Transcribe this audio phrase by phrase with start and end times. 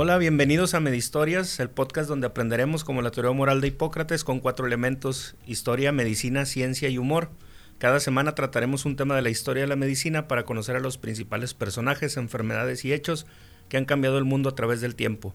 [0.00, 4.38] Hola, bienvenidos a Medistorias, el podcast donde aprenderemos como la teoría moral de Hipócrates con
[4.38, 7.30] cuatro elementos, historia, medicina, ciencia y humor.
[7.78, 10.98] Cada semana trataremos un tema de la historia de la medicina para conocer a los
[10.98, 13.26] principales personajes, enfermedades y hechos
[13.68, 15.34] que han cambiado el mundo a través del tiempo.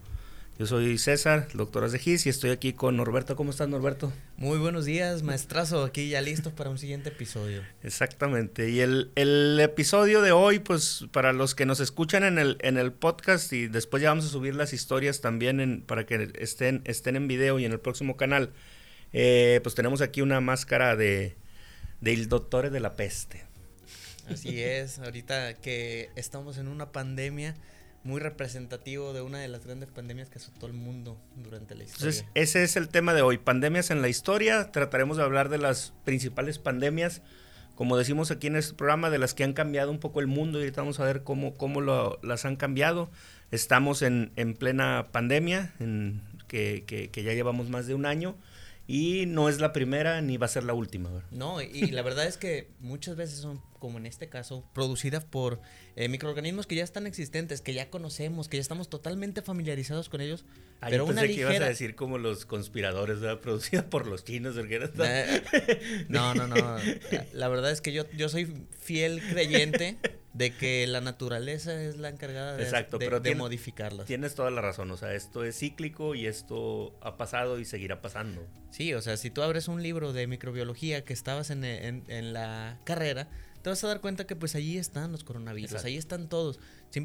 [0.59, 3.35] Yo soy César, doctor Azegis, y estoy aquí con Norberto.
[3.35, 4.13] ¿Cómo estás, Norberto?
[4.37, 5.83] Muy buenos días, maestrazo.
[5.83, 7.63] Aquí ya listos para un siguiente episodio.
[7.81, 8.69] Exactamente.
[8.69, 12.77] Y el, el, episodio de hoy, pues para los que nos escuchan en el, en
[12.77, 16.83] el podcast y después ya vamos a subir las historias también en, para que estén,
[16.85, 18.51] estén en video y en el próximo canal,
[19.11, 21.35] eh, pues tenemos aquí una máscara de,
[21.99, 23.43] de El Doctor de la Peste.
[24.29, 27.55] Así es, ahorita que estamos en una pandemia
[28.03, 32.09] muy representativo de una de las grandes pandemias que azotó el mundo durante la historia.
[32.09, 34.71] Entonces, ese es el tema de hoy, pandemias en la historia.
[34.71, 37.21] Trataremos de hablar de las principales pandemias,
[37.75, 40.59] como decimos aquí en este programa, de las que han cambiado un poco el mundo
[40.59, 43.09] y ahorita vamos a ver cómo, cómo lo, las han cambiado.
[43.51, 48.35] Estamos en, en plena pandemia, en, que, que, que ya llevamos más de un año
[48.87, 51.09] y no es la primera ni va a ser la última.
[51.31, 55.59] No, y la verdad es que muchas veces son, como en este caso, producidas por
[55.97, 60.21] eh, microorganismos que ya están existentes, que ya conocemos, que ya estamos totalmente familiarizados con
[60.21, 60.45] ellos.
[60.79, 61.49] Ah, pero una ligera...
[61.49, 63.41] que ibas a decir como los conspiradores, ¿verdad?
[63.41, 64.55] Producida por los chinos.
[66.07, 66.77] no, no, no.
[67.33, 69.97] La verdad es que yo, yo soy fiel creyente
[70.31, 74.05] de que la naturaleza es la encargada de, Exacto, de, pero de modificarlas.
[74.05, 78.01] Tienes toda la razón, o sea, esto es cíclico y esto ha pasado y seguirá
[78.01, 78.47] pasando.
[78.71, 82.31] Sí, o sea, si tú abres un libro de microbiología que estabas en, en, en
[82.31, 83.27] la carrera,
[83.63, 86.59] te vas a dar cuenta que pues allí están los coronavirus, ahí están todos.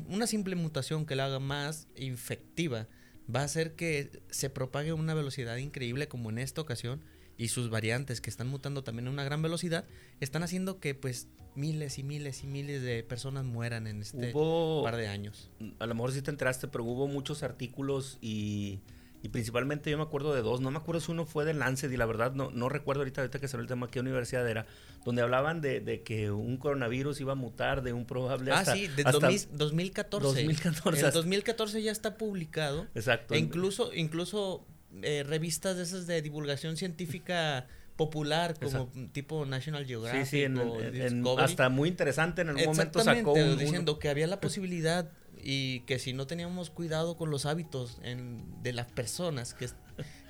[0.09, 2.89] Una simple mutación que la haga más infectiva
[3.35, 7.05] va a hacer que se propague a una velocidad increíble como en esta ocasión
[7.37, 9.85] y sus variantes que están mutando también a una gran velocidad
[10.19, 14.97] están haciendo que pues miles y miles y miles de personas mueran en este par
[14.97, 15.53] de años.
[15.79, 18.81] A lo mejor sí te enteraste, pero hubo muchos artículos y,
[19.23, 20.61] y, principalmente yo me acuerdo de dos.
[20.61, 23.23] No me acuerdo si uno fue de Lancet y la verdad no, no recuerdo ahorita,
[23.23, 24.67] ahorita que salió el tema qué universidad era,
[25.05, 28.53] donde hablaban de, de, que un coronavirus iba a mutar de un probable...
[28.53, 29.49] Ah, sí, de 2014.
[29.53, 31.07] 2014.
[31.07, 32.87] En 2014 ya está publicado.
[32.95, 33.35] Exacto.
[33.35, 34.67] E incluso, incluso
[35.03, 41.69] eh, revistas de esas de divulgación científica popular como tipo National Geographic sí, sí, hasta
[41.69, 45.11] muy interesante en algún momento sacó un, diciendo que había la posibilidad
[45.43, 48.01] y que si no teníamos cuidado con los hábitos
[48.63, 49.69] de las personas que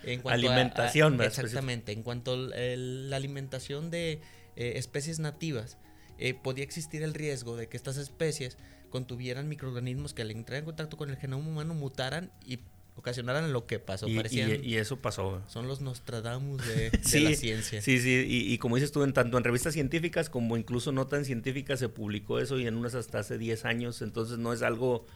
[0.04, 4.20] en cuanto alimentación a, exactamente en cuanto a la alimentación de
[4.56, 5.76] eh, especies nativas
[6.18, 8.56] eh, podía existir el riesgo de que estas especies
[8.90, 12.60] contuvieran microorganismos que al entrar en contacto con el genoma humano mutaran y
[12.98, 14.08] ocasionaran lo que pasó.
[14.08, 14.20] Y,
[14.62, 15.42] y, eso pasó.
[15.46, 17.80] Son los Nostradamus de, la ciencia.
[17.80, 21.06] Sí, sí, y, y, como dices tú, en tanto en revistas científicas como incluso no
[21.06, 24.62] tan científicas se publicó eso y en unas hasta hace 10 años, entonces no es
[24.62, 25.06] algo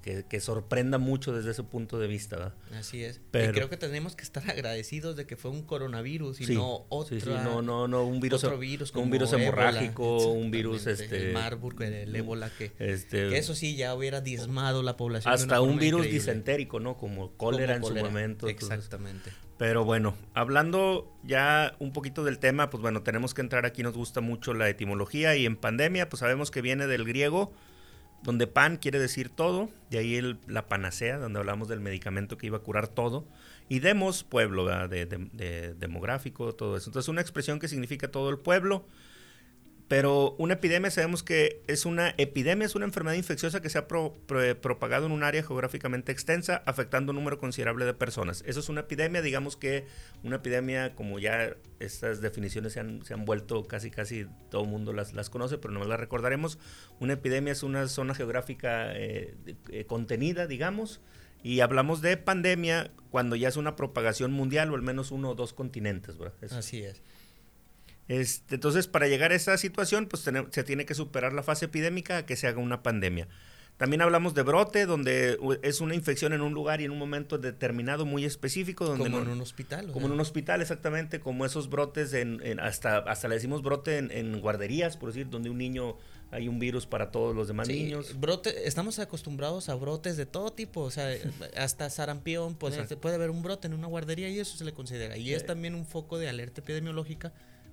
[0.00, 2.36] que, sorprenda mucho desde ese punto de vista.
[2.36, 2.54] ¿verdad?
[2.74, 3.20] Así es.
[3.30, 6.86] Pero, y creo que tenemos que estar agradecidos de que fue un coronavirus y no
[6.88, 7.18] otro.
[7.18, 11.28] Sí, no, no, no, un virus, otro virus como un virus hemorrágico, un virus este
[11.28, 15.32] el Marburg, el ébola que, este, que, eso sí ya hubiera diezmado la población.
[15.32, 16.96] Hasta un virus disentérico, ¿no?
[16.96, 18.48] Como cólera en su momento.
[18.48, 19.30] Exactamente.
[19.58, 23.96] pero bueno, hablando ya un poquito del tema, pues bueno, tenemos que entrar aquí, nos
[23.96, 27.52] gusta mucho la etimología y en pandemia, pues sabemos que viene del griego
[28.22, 32.46] donde pan quiere decir todo, de ahí el, la panacea, donde hablamos del medicamento que
[32.46, 33.24] iba a curar todo,
[33.68, 36.90] y demos, pueblo, de, de, demográfico, todo eso.
[36.90, 38.84] Entonces, una expresión que significa todo el pueblo,
[39.92, 43.88] pero una epidemia sabemos que es una epidemia, es una enfermedad infecciosa que se ha
[43.88, 48.42] propagado en un área geográficamente extensa, afectando un número considerable de personas.
[48.46, 49.84] Eso es una epidemia, digamos que
[50.22, 54.70] una epidemia, como ya estas definiciones se han, se han vuelto casi, casi todo el
[54.70, 56.58] mundo las, las conoce, pero no las recordaremos.
[56.98, 59.34] Una epidemia es una zona geográfica eh,
[59.68, 61.02] eh, contenida, digamos,
[61.42, 65.34] y hablamos de pandemia cuando ya es una propagación mundial o al menos uno o
[65.34, 66.32] dos continentes, ¿verdad?
[66.50, 67.02] Así es.
[68.12, 72.18] Este, entonces, para llegar a esa situación, pues se tiene que superar la fase epidémica
[72.18, 73.26] a que se haga una pandemia.
[73.78, 77.38] También hablamos de brote, donde es una infección en un lugar y en un momento
[77.38, 78.84] determinado muy específico.
[78.84, 79.90] Donde como en un hospital.
[79.92, 84.40] Como en un hospital, exactamente, como esos brotes, en, hasta, hasta le decimos brote en,
[84.42, 85.96] guarderías, por decir, donde un niño
[86.30, 88.20] hay un virus para todos los demás niños.
[88.20, 91.08] Brote, estamos acostumbrados a brotes de todo tipo, o sea,
[91.56, 95.16] hasta sarampión, puede, puede haber un brote en una guardería y eso se le considera.
[95.16, 97.32] Y es también un foco de alerta epidemiológica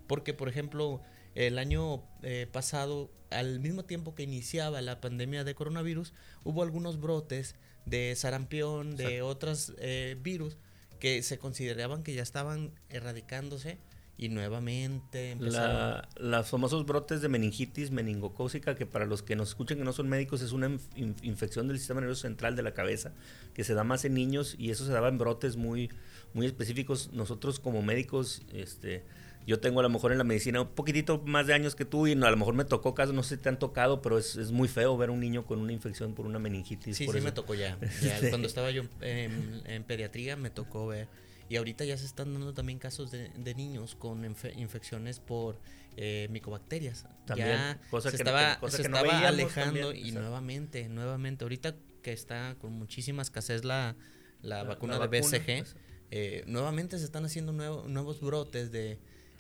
[0.10, 1.02] porque, por ejemplo,
[1.36, 6.14] el año eh, pasado, al mismo tiempo que iniciaba la pandemia de coronavirus,
[6.44, 10.58] hubo algunos brotes de sarampión, de otros eh, virus
[11.00, 13.78] que se consideraban que ya estaban erradicándose
[14.18, 16.02] y nuevamente empezaron.
[16.18, 20.10] los famosos brotes de meningitis meningocócica, que para los que nos escuchan que no son
[20.10, 23.14] médicos, es una infección del sistema nervioso central de la cabeza,
[23.54, 25.92] que se da más en niños y eso se daba en brotes muy,
[26.34, 27.12] muy específicos.
[27.14, 29.06] Nosotros como médicos, este,
[29.50, 32.06] yo tengo a lo mejor en la medicina un poquitito más de años que tú
[32.06, 34.36] y a lo mejor me tocó casos, no sé si te han tocado, pero es,
[34.36, 36.96] es muy feo ver a un niño con una infección por una meningitis.
[36.96, 37.75] Sí, sí me tocó ya.
[38.04, 41.07] ya cuando estaba yo en, en pediatría me tocó ver
[41.50, 44.24] y ahorita ya se están dando también casos de, niños con
[44.56, 45.60] infecciones por
[45.98, 47.07] eh, micobacterias.
[47.25, 53.24] También, ya se estaba, se estaba alejando y nuevamente, nuevamente, ahorita que está con muchísima
[53.24, 53.95] escasez la,
[54.44, 55.75] la, vacuna de BCG, pues.
[56.12, 59.00] eh, nuevamente se están haciendo nuevos brotes de,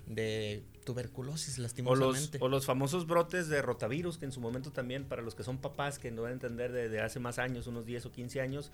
[0.09, 2.39] de tuberculosis, lastimosamente.
[2.41, 5.59] O los, famosos brotes de rotavirus, que en su momento también, para los que son
[5.59, 8.71] papás, que no van a entender desde hace más años, unos 10 o 15 años,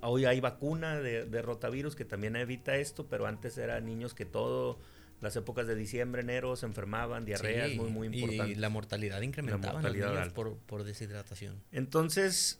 [0.00, 4.78] hoy hay vacuna de, rotavirus que también evita esto, pero antes eran niños que todo
[5.20, 8.56] las épocas de diciembre, enero se enfermaban, diarreas muy, muy importantes.
[8.56, 9.80] Y la mortalidad incrementaba
[10.34, 11.62] por, por deshidratación.
[11.70, 12.58] Entonces,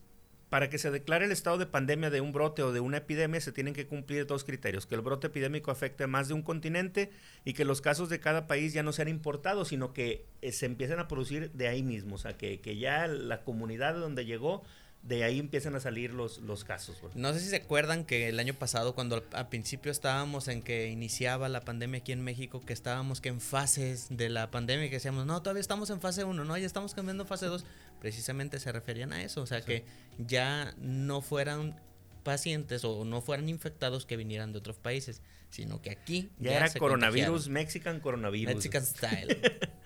[0.53, 3.41] para que se declare el estado de pandemia de un brote o de una epidemia
[3.41, 6.43] se tienen que cumplir dos criterios, que el brote epidémico afecte a más de un
[6.43, 7.11] continente
[7.47, 10.67] y que los casos de cada país ya no sean importados, sino que eh, se
[10.67, 14.27] empiecen a producir de ahí mismo, o sea, que, que ya la comunidad de donde
[14.27, 14.63] llegó
[15.03, 16.97] de ahí empiezan a salir los, los casos.
[17.15, 20.89] No sé si se acuerdan que el año pasado, cuando al, principio estábamos en que
[20.89, 24.97] iniciaba la pandemia aquí en México, que estábamos que en fases de la pandemia, que
[24.97, 27.65] decíamos, no, todavía estamos en fase 1, no, ya estamos cambiando fase 2,
[28.01, 29.85] precisamente se referían a eso, o sea, que
[30.19, 31.81] ya no fueran
[32.23, 35.21] pacientes o no fueran infectados que vinieran de otros países,
[35.51, 38.55] sino que aquí ya, era coronavirus, Mexican coronavirus.
[38.55, 39.37] Mexican style.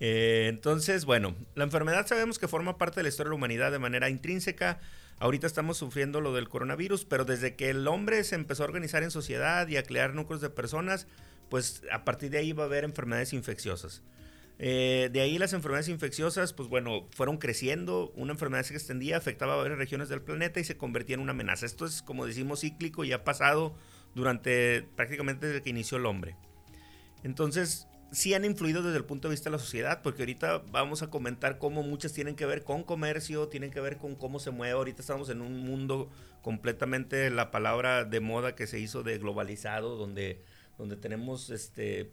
[0.00, 3.72] Eh, entonces, bueno, la enfermedad sabemos que forma parte de la historia de la humanidad
[3.72, 4.80] de manera intrínseca.
[5.18, 9.02] Ahorita estamos sufriendo lo del coronavirus, pero desde que el hombre se empezó a organizar
[9.02, 11.08] en sociedad y a crear núcleos de personas,
[11.48, 14.02] pues a partir de ahí va a haber enfermedades infecciosas.
[14.60, 19.54] Eh, de ahí las enfermedades infecciosas, pues bueno, fueron creciendo, una enfermedad se extendía, afectaba
[19.54, 21.66] a varias regiones del planeta y se convertía en una amenaza.
[21.66, 23.76] Esto es, como decimos, cíclico y ha pasado
[24.14, 26.36] durante prácticamente desde que inició el hombre.
[27.24, 31.02] Entonces, sí han influido desde el punto de vista de la sociedad, porque ahorita vamos
[31.02, 34.50] a comentar cómo muchas tienen que ver con comercio, tienen que ver con cómo se
[34.50, 34.72] mueve.
[34.74, 36.10] Ahorita estamos en un mundo
[36.42, 40.42] completamente, la palabra de moda que se hizo de globalizado, donde,
[40.78, 42.10] donde tenemos, este,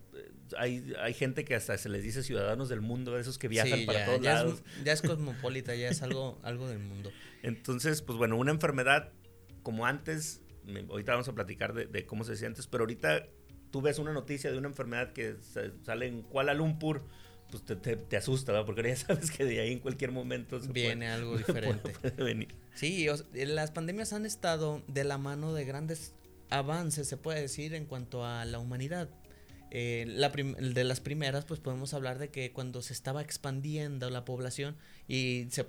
[0.58, 4.06] hay, hay gente que hasta se les dice ciudadanos del mundo, esos que viajan para
[4.06, 4.64] todos lados.
[4.84, 7.12] ya es cosmopolita, ya es algo, algo del mundo.
[7.42, 9.14] Entonces, pues bueno, una enfermedad
[9.64, 10.42] como antes,
[10.90, 13.28] ahorita vamos a platicar de, de cómo se decía antes, pero ahorita
[13.76, 15.36] tú ves una noticia de una enfermedad que
[15.84, 17.04] sale en Kuala Lumpur,
[17.52, 18.66] pues te, asusta, ¿verdad?
[18.66, 21.92] Porque ya sabes que de ahí en cualquier momento viene algo diferente.
[22.74, 26.14] Sí, las pandemias han estado de la mano de grandes
[26.50, 29.10] avances, se puede decir, en cuanto a la humanidad.
[29.72, 34.24] Eh, la de las primeras, pues podemos hablar de que cuando se estaba expandiendo la
[34.24, 34.78] población
[35.10, 35.66] y se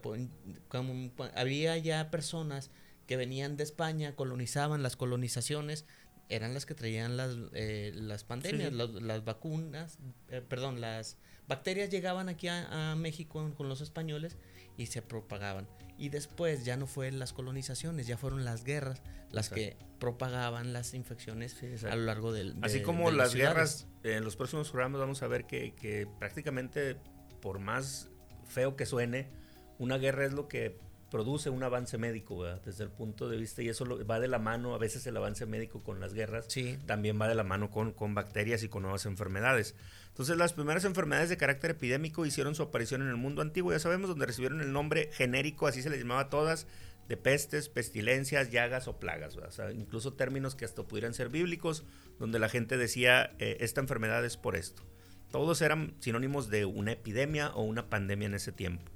[0.69, 2.71] como, había ya personas
[3.09, 5.87] que venían de España, colonizaban las colonizaciones,
[6.29, 12.29] eran las que traían las, eh, las pandemias, las vacunas, eh, perdón, las bacterias llegaban
[12.29, 14.37] aquí a, México con los españoles
[14.77, 15.69] y se propagaban.
[15.99, 20.95] Y después ya no fue las colonizaciones, ya fueron las guerras las que propagaban las
[20.95, 22.57] infecciones a lo largo del...
[22.63, 26.97] Así como las, guerras, en los próximos programas vamos a ver que, que prácticamente,
[27.41, 28.11] por más
[28.47, 29.29] feo que suene,
[29.79, 30.79] una guerra es lo que
[31.11, 34.75] produce un avance médico, desde el punto de vista, y eso va de la mano,
[34.75, 36.79] a veces el avance médico con las guerras, sí.
[36.87, 39.75] también va de la mano con, con bacterias y con nuevas enfermedades.
[40.09, 43.79] Entonces las primeras enfermedades de carácter epidémico hicieron su aparición en el mundo antiguo, ya
[43.79, 46.67] sabemos, donde recibieron el nombre genérico, así se les llamaba a todas,
[47.09, 51.85] de pestes, pestilencias, llagas o plagas, o sea, incluso términos que hasta pudieran ser bíblicos,
[52.19, 54.83] donde la gente decía, eh, esta enfermedad es por esto.
[55.31, 58.96] Todos eran sinónimos de una epidemia o una pandemia en ese tiempo.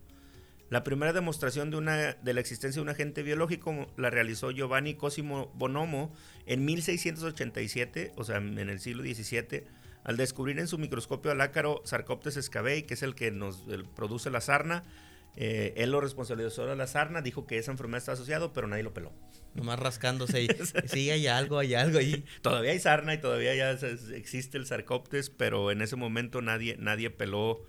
[0.71, 4.95] La primera demostración de, una, de la existencia de un agente biológico la realizó Giovanni
[4.95, 6.15] Cosimo Bonomo
[6.47, 9.65] en 1687, o sea, en el siglo XVII,
[10.05, 13.65] al descubrir en su microscopio al ácaro Sarcoptes scabei, que es el que nos
[13.97, 14.85] produce la sarna.
[15.35, 18.85] Eh, él lo responsabilizó de la sarna, dijo que esa enfermedad está asociada, pero nadie
[18.85, 19.13] lo peló.
[19.55, 20.47] Nomás rascándose
[20.87, 22.25] sí, hay algo, hay algo ahí.
[22.43, 23.73] Todavía hay sarna y todavía ya
[24.15, 27.65] existe el Sarcoptes, pero en ese momento nadie, nadie peló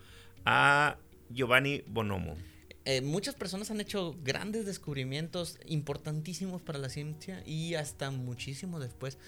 [0.46, 0.98] a
[1.29, 2.38] Giovanni Bonomo.
[2.84, 9.20] Eh, muchas personas han hecho grandes descubrimientos importantísimos para la ciencia y hasta muchísimo después,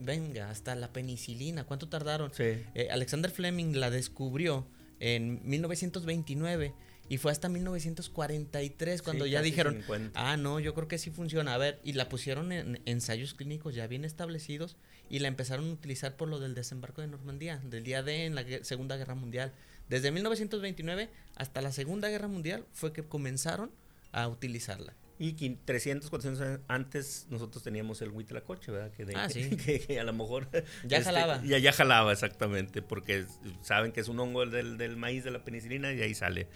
[0.00, 2.32] venga, hasta la penicilina, ¿cuánto tardaron?
[2.38, 4.66] Eh, Alexander Fleming la descubrió
[4.98, 6.74] en 1929
[7.08, 9.82] Y fue hasta 1943 cuando ya dijeron,
[10.14, 11.54] ah, no, yo creo que sí funciona.
[11.54, 14.76] A ver, y la pusieron en ensayos clínicos ya bien establecidos
[15.08, 18.34] y la empezaron a utilizar por lo del desembarco de Normandía, del día D en
[18.34, 19.54] la Segunda Guerra Mundial.
[19.88, 23.70] Desde 1929 hasta la Segunda Guerra Mundial fue que comenzaron
[24.12, 24.94] a utilizarla.
[25.20, 28.92] Y 300, 400 años antes nosotros teníamos el Huitlacoche, ¿verdad?
[28.92, 29.50] Que, ah, sí.
[29.88, 30.48] que, a lo mejor...
[30.84, 31.42] Ya este, jalaba.
[31.44, 33.26] Ya, ya jalaba, exactamente, porque
[33.62, 36.46] saben que es un hongo del, del maíz de la penicilina y ahí sale.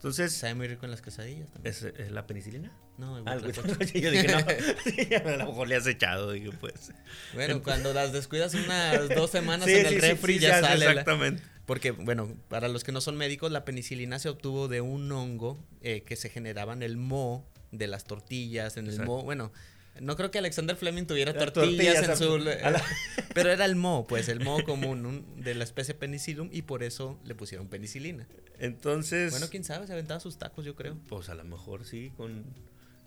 [0.00, 0.34] Entonces...
[0.34, 1.74] Sabe muy rico en las quesadillas también.
[1.74, 2.70] ¿Es, la penicilina?
[2.98, 4.36] No, el ah, Yo dije, no,
[5.32, 6.92] a lo mejor le has echado, digo, pues.
[7.32, 10.86] Bueno, cuando las descuidas unas dos semanas en el refri ya sale.
[10.86, 11.42] Exactamente.
[11.70, 15.64] Porque, bueno, para los que no son médicos, la penicilina se obtuvo de un hongo
[15.82, 19.22] eh, que se generaba en el moho de las tortillas, en el moho.
[19.22, 19.52] Bueno,
[20.00, 22.44] no creo que Alexander Fleming tuviera tortillas, en su...
[23.34, 27.20] pero era el moho, pues, el moho común de la especie penicillium y por eso
[27.24, 28.26] le pusieron penicilina.
[28.58, 29.30] Entonces...
[29.30, 30.98] Bueno, quién sabe, se aventaba sus tacos, yo creo.
[31.06, 32.46] Pues a lo mejor sí, con...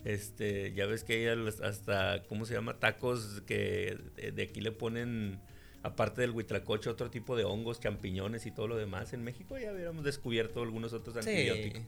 [0.06, 2.80] Este, ya ves que hay hasta, ¿cómo se llama?
[2.80, 5.42] Tacos que de aquí le ponen
[5.84, 9.14] aparte del huitlacoche, otro tipo de hongos, champiñones y todo lo demás.
[9.14, 11.82] En México ya hubiéramos descubierto algunos otros antibióticos.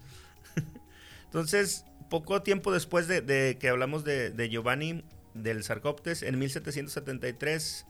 [1.26, 7.86] Entonces, poco tiempo después de, que hablamos de, Giovanni del Sarcoptes, en 1773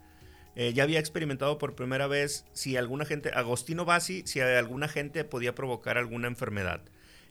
[0.55, 5.23] eh, ya había experimentado por primera vez si alguna gente, Agostino Bassi, si alguna gente
[5.25, 6.81] podía provocar alguna enfermedad.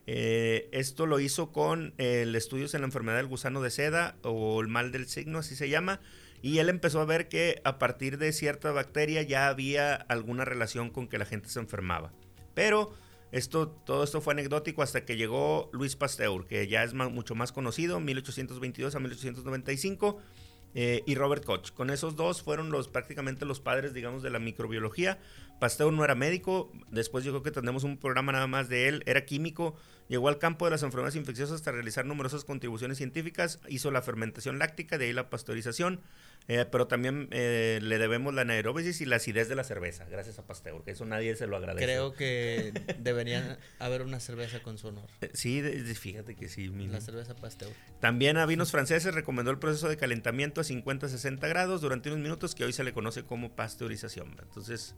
[0.07, 4.61] Eh, esto lo hizo con el estudio en la enfermedad del gusano de seda o
[4.61, 6.00] el mal del signo, así se llama,
[6.44, 10.90] y él empezó a ver que a partir de cierta bacteria ya había alguna relación
[10.90, 12.12] con que la gente se enfermaba.
[12.52, 12.92] Pero
[13.32, 17.50] esto, todo esto fue anecdótico hasta que llegó Luis Pasteur, que ya es mucho más
[17.50, 20.18] conocido, 1822 a 1895,
[20.74, 21.70] eh, y Robert Koch.
[21.72, 25.18] Con esos dos fueron los prácticamente los padres, digamos, de la microbiología.
[25.60, 29.02] Pasteur no era médico, después yo creo que tendremos un programa nada más de él,
[29.06, 29.76] era químico,
[30.08, 34.58] llegó al campo de las enfermedades infecciosas hasta realizar numerosas contribuciones científicas, hizo la fermentación
[34.58, 36.00] láctica, de ahí la pasteurización,
[36.46, 40.38] eh, pero también eh, le debemos la anaeróbisis y la acidez de la cerveza, gracias
[40.38, 41.87] a Pasteur, que eso nadie se lo agradece.
[41.87, 45.08] Creo que debería haber una cerveza con su honor.
[45.23, 45.62] Eh, sí,
[45.94, 46.68] fíjate que sí.
[46.68, 47.73] La cerveza Pasteur.
[48.00, 52.54] También a vinos franceses recomendó el proceso de calentamiento a 50-60 grados durante unos minutos
[52.54, 54.37] que hoy se le conoce como pasteurización.
[54.42, 54.96] Entonces,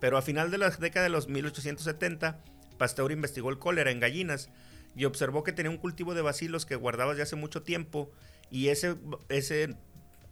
[0.00, 2.42] pero a final de la década de los 1870,
[2.78, 4.50] Pasteur investigó el cólera en gallinas
[4.96, 8.10] y observó que tenía un cultivo de bacilos que guardaba desde hace mucho tiempo
[8.50, 8.96] y ese,
[9.28, 9.76] ese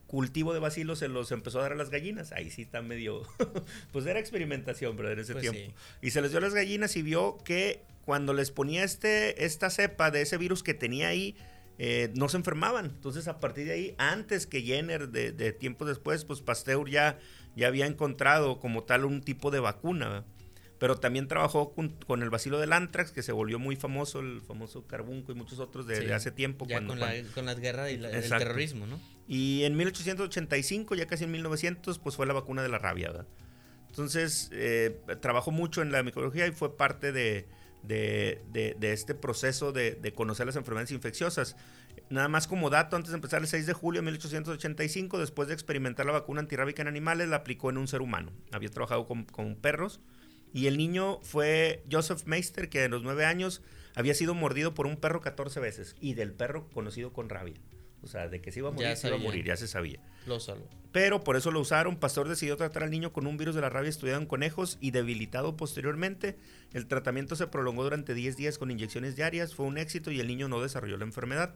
[0.07, 2.33] cultivo de bacilos se los empezó a dar a las gallinas.
[2.33, 3.23] Ahí sí está medio.
[3.93, 5.75] pues era experimentación, pero en ese pues tiempo.
[6.01, 9.69] Y se les dio a las gallinas y vio que cuando les ponía este, esta
[9.71, 11.37] cepa de ese virus que tenía ahí,
[11.79, 12.87] eh, no se enfermaban.
[12.87, 17.19] Entonces, a partir de ahí, antes que Jenner, de, de tiempo después, pues Pasteur ya,
[17.57, 20.25] ya había encontrado como tal un tipo de vacuna
[20.79, 24.87] pero también trabajó con, el vacilo del antrax, que se volvió muy famoso, el famoso
[24.87, 26.67] carbunco y muchos otros de, hace tiempo.
[26.67, 29.01] Ya con, la, con las guerras y el terrorismo, ¿no?
[29.29, 33.27] Y en 1885, ya casi en 1900, pues fue la vacuna de la rabia, ¿verdad?
[33.89, 37.47] Entonces, eh, trabajó mucho en la microbiología y fue parte de,
[38.83, 41.57] este proceso de, conocer las enfermedades infecciosas.
[42.11, 45.55] Nada más como dato, antes de empezar el 6 de julio de 1885, después de
[45.55, 48.33] experimentar la vacuna antirrábica en animales, la aplicó en un ser humano.
[48.53, 50.01] Había trabajado con, con perros
[50.57, 53.61] y el niño fue Joseph Meister, que a los nueve años
[53.95, 55.95] había sido mordido por un perro 14 veces.
[56.01, 57.61] Y del perro conocido con rabia.
[58.01, 60.01] O sea, de que se iba a morir, se iba a morir, ya se sabía.
[60.25, 60.67] Lo salvó.
[60.93, 61.99] Pero por eso lo usaron.
[61.99, 64.93] Pastor decidió tratar al niño con un virus de la rabia estudiado en conejos y
[64.93, 66.39] debilitado posteriormente.
[66.73, 69.55] El tratamiento se prolongó durante 10 días con inyecciones diarias.
[69.55, 71.55] Fue un éxito y el niño no desarrolló la enfermedad.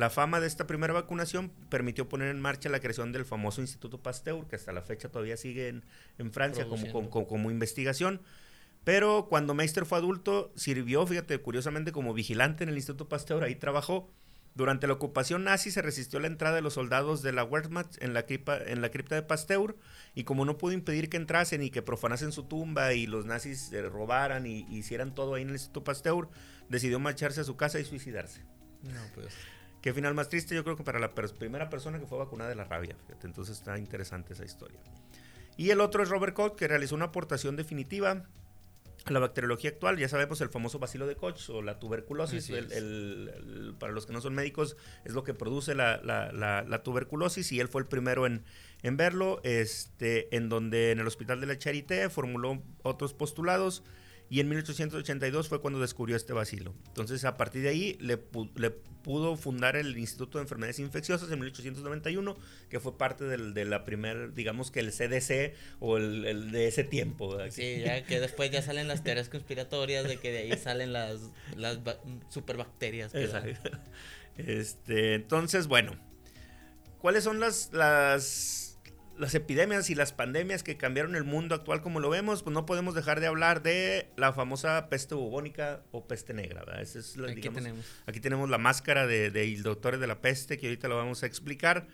[0.00, 4.02] La fama de esta primera vacunación permitió poner en marcha la creación del famoso Instituto
[4.02, 8.22] Pasteur, que hasta la fecha todavía sigue en, Francia como, como, investigación.
[8.82, 13.56] Pero cuando Meister fue adulto, sirvió, fíjate, curiosamente como vigilante en el Instituto Pasteur, ahí
[13.56, 14.10] trabajó.
[14.54, 18.02] Durante la ocupación nazi se resistió a la entrada de los soldados de la Wehrmacht
[18.02, 19.76] en la, cripta, en la cripta de Pasteur
[20.14, 23.70] y como no pudo impedir que entrasen y que profanasen su tumba y los nazis
[23.74, 26.30] eh, robaran y, hicieran todo ahí en el Instituto Pasteur,
[26.70, 28.40] decidió marcharse a su casa y suicidarse.
[28.82, 29.34] No, pues.
[29.80, 32.56] Qué final más triste, yo creo que para la primera persona que fue vacunada de
[32.56, 32.96] la rabia.
[33.22, 34.80] Entonces está interesante esa historia.
[35.56, 38.24] Y el otro es Robert Koch, que realizó una aportación definitiva
[39.04, 39.98] a la bacteriología actual.
[39.98, 42.50] Ya sabemos el famoso bacilo de Koch o la tuberculosis.
[43.78, 47.82] para los que no son médicos, es lo que produce la, tuberculosis y él fue
[47.82, 48.44] el primero en,
[48.82, 53.82] en, verlo, este, en donde en el hospital de la Charité formuló otros postulados
[54.30, 56.72] y en 1882 fue cuando descubrió este bacilo.
[56.86, 62.36] Entonces, a partir de ahí, le, pudo fundar el Instituto de Enfermedades Infecciosas en 1891,
[62.68, 66.84] que fue parte del, de la primera, digamos que el CDC o el, de ese
[66.84, 67.36] tiempo.
[67.50, 71.20] Sí, ya que después ya salen las teorías conspiratorias de que de ahí salen las,
[71.56, 71.78] las
[72.28, 73.12] superbacterias.
[74.36, 75.92] Este, entonces, bueno,
[76.98, 78.59] ¿cuáles son las, las
[79.20, 82.64] las epidemias y las pandemias que cambiaron el mundo actual como lo vemos, pues no
[82.64, 86.80] podemos dejar de hablar de la famosa peste bubónica o peste negra.
[86.80, 87.84] es aquí, tenemos.
[88.06, 91.26] aquí tenemos la máscara de, de doctores de la peste que ahorita lo vamos a
[91.26, 91.86] explicar.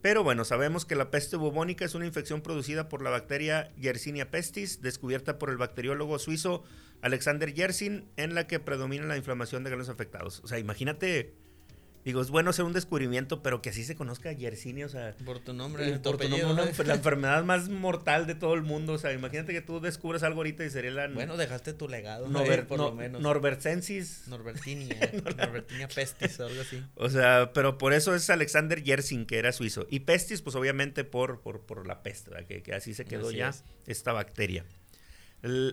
[0.00, 4.32] Pero bueno, sabemos que la peste bubónica es una infección producida por la bacteria Yersinia
[4.32, 6.64] pestis, descubierta por el bacteriólogo suizo
[7.00, 10.40] Alexander Yersin, en la que predomina la inflamación de granos afectados.
[10.42, 11.32] O sea, imagínate
[12.04, 15.14] Digo, es bueno hacer un descubrimiento, pero que así se conozca Yersinia, o sea...
[15.24, 18.98] Por tu nombre, por tu nombre, la enfermedad más mortal de todo el mundo, o
[18.98, 21.08] sea, imagínate que tú descubres algo ahorita y sería la...
[21.08, 22.26] Bueno, dejaste tu legado,
[22.66, 23.22] por lo menos.
[23.22, 24.26] Norbertensis.
[24.26, 24.96] Norbertinia,
[25.36, 26.82] Norbertinia pestis o algo así.
[26.96, 29.86] O sea, pero por eso es Alexander Yersin, que era suizo.
[29.88, 33.52] Y pestis, pues obviamente por, por, por la peste, que, que, así se quedó ya
[33.86, 34.64] esta bacteria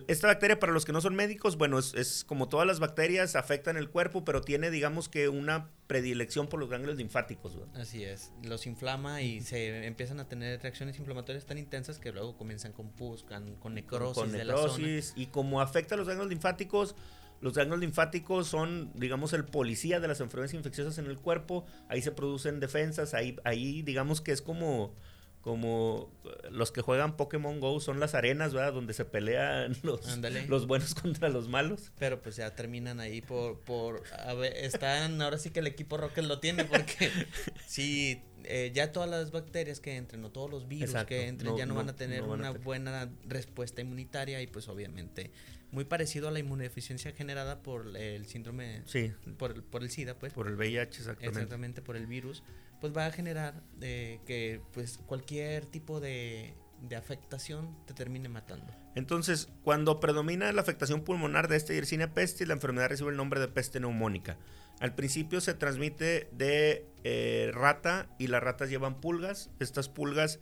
[0.08, 3.76] esta bacteria, para los que no son médicos, bueno, es, como todas las bacterias, afectan
[3.76, 7.56] el cuerpo, pero tiene, digamos que, una predilección por los ganglios linfáticos.
[7.74, 12.36] Así es, los inflama y se empiezan a tener reacciones inflamatorias tan intensas que luego
[12.36, 14.22] comienzan con pus, con, necrosis.
[14.22, 16.96] Con necrosis, y como afecta a los ganglios linfáticos,
[17.40, 22.02] los ganglios linfáticos son, digamos, el policía de las enfermedades infecciosas en el cuerpo, ahí
[22.02, 24.94] se producen defensas, ahí, ahí digamos que es como
[25.40, 26.10] como
[26.50, 28.74] los que juegan Pokémon Go son las arenas, ¿verdad?
[28.74, 30.00] Donde se pelean los,
[30.48, 31.92] los buenos contra los malos.
[31.98, 35.96] Pero pues ya terminan ahí por, por, a ver, están, ahora sí que el equipo
[35.96, 37.10] Rocket lo tiene porque
[37.66, 41.66] si eh, ya todas las bacterias que entren o todos los virus que entren ya
[41.66, 45.30] no, van a tener una buena respuesta inmunitaria y pues obviamente
[45.72, 49.12] muy parecido a la inmunodeficiencia generada por el síndrome, sí.
[49.38, 50.32] por, por el SIDA, pues.
[50.32, 51.26] Por el VIH, exactamente.
[51.26, 52.42] Exactamente, por el virus
[52.80, 58.72] pues va a generar eh, que pues cualquier tipo de, de, afectación te termine matando.
[58.94, 63.38] Entonces, cuando predomina la afectación pulmonar de esta Yersinia pestis, la enfermedad recibe el nombre
[63.38, 64.38] de peste neumónica.
[64.80, 69.50] Al principio se transmite de eh, rata y las ratas llevan pulgas.
[69.60, 70.40] Estas pulgas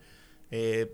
[0.51, 0.93] eh,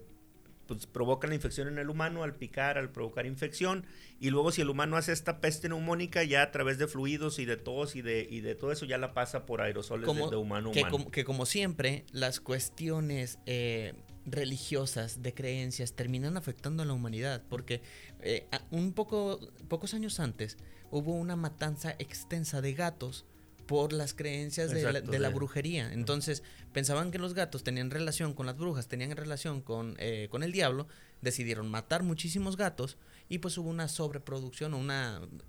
[0.67, 3.85] pues, provocan la infección en el humano al picar, al provocar infección.
[4.21, 7.45] Y luego si el humano hace esta peste neumónica, ya a través de fluidos y
[7.45, 10.71] de tos y de, y de todo eso, ya la pasa por aerosoles de, humano
[10.71, 10.91] a que humano.
[10.91, 13.95] Como, que como siempre, las cuestiones eh,
[14.27, 17.43] religiosas, de creencias, terminan afectando a la humanidad.
[17.49, 17.83] Porque
[18.21, 20.57] eh, un poco, pocos años antes
[20.91, 23.27] hubo una matanza extensa de gatos
[23.67, 25.93] por las creencias de, la, brujería.
[25.93, 30.43] Entonces, pensaban que los gatos tenían relación con las brujas, tenían relación con, eh, con
[30.43, 30.87] el diablo,
[31.21, 32.99] decidieron matar muchísimos gatos
[33.29, 34.91] y pues hubo una sobreproducción, un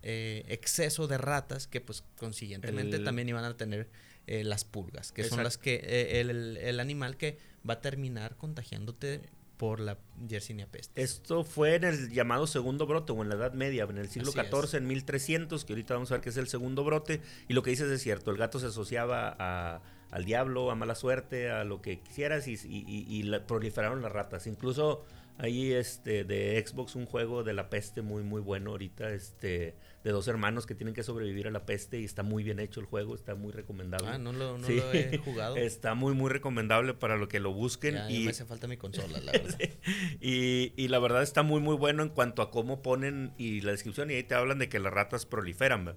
[0.03, 3.89] eh, exceso de ratas que pues consiguientemente también iban a tener
[4.27, 9.21] eh, las pulgas, que son las que el, el, animal que va a terminar contagiándote
[9.57, 10.91] por la Yersinia pestis.
[10.95, 14.31] Esto fue en el llamado segundo brote o en la Edad Media, en el siglo
[14.31, 17.21] XIV, en 1300, que ahorita vamos a ver que es el segundo brote.
[17.47, 20.95] Y lo que dices es cierto, el gato se asociaba a, al diablo, a mala
[20.95, 24.47] suerte, a lo que quisieras y, y, y proliferaron las ratas.
[24.47, 25.03] Incluso
[25.37, 30.11] ahí este de Xbox un juego de la peste muy muy bueno ahorita este de
[30.11, 32.85] dos hermanos que tienen que sobrevivir a la peste y está muy bien hecho el
[32.85, 34.07] juego está muy recomendable.
[34.07, 35.55] Ah no lo, no lo he jugado.
[35.55, 39.19] Está muy muy recomendable para lo que lo busquen y me hace falta mi consola
[39.19, 39.57] la verdad.
[40.21, 43.71] Y, y, la verdad está muy muy bueno en cuanto a cómo ponen y la
[43.71, 45.95] descripción y ahí te hablan de que las ratas proliferan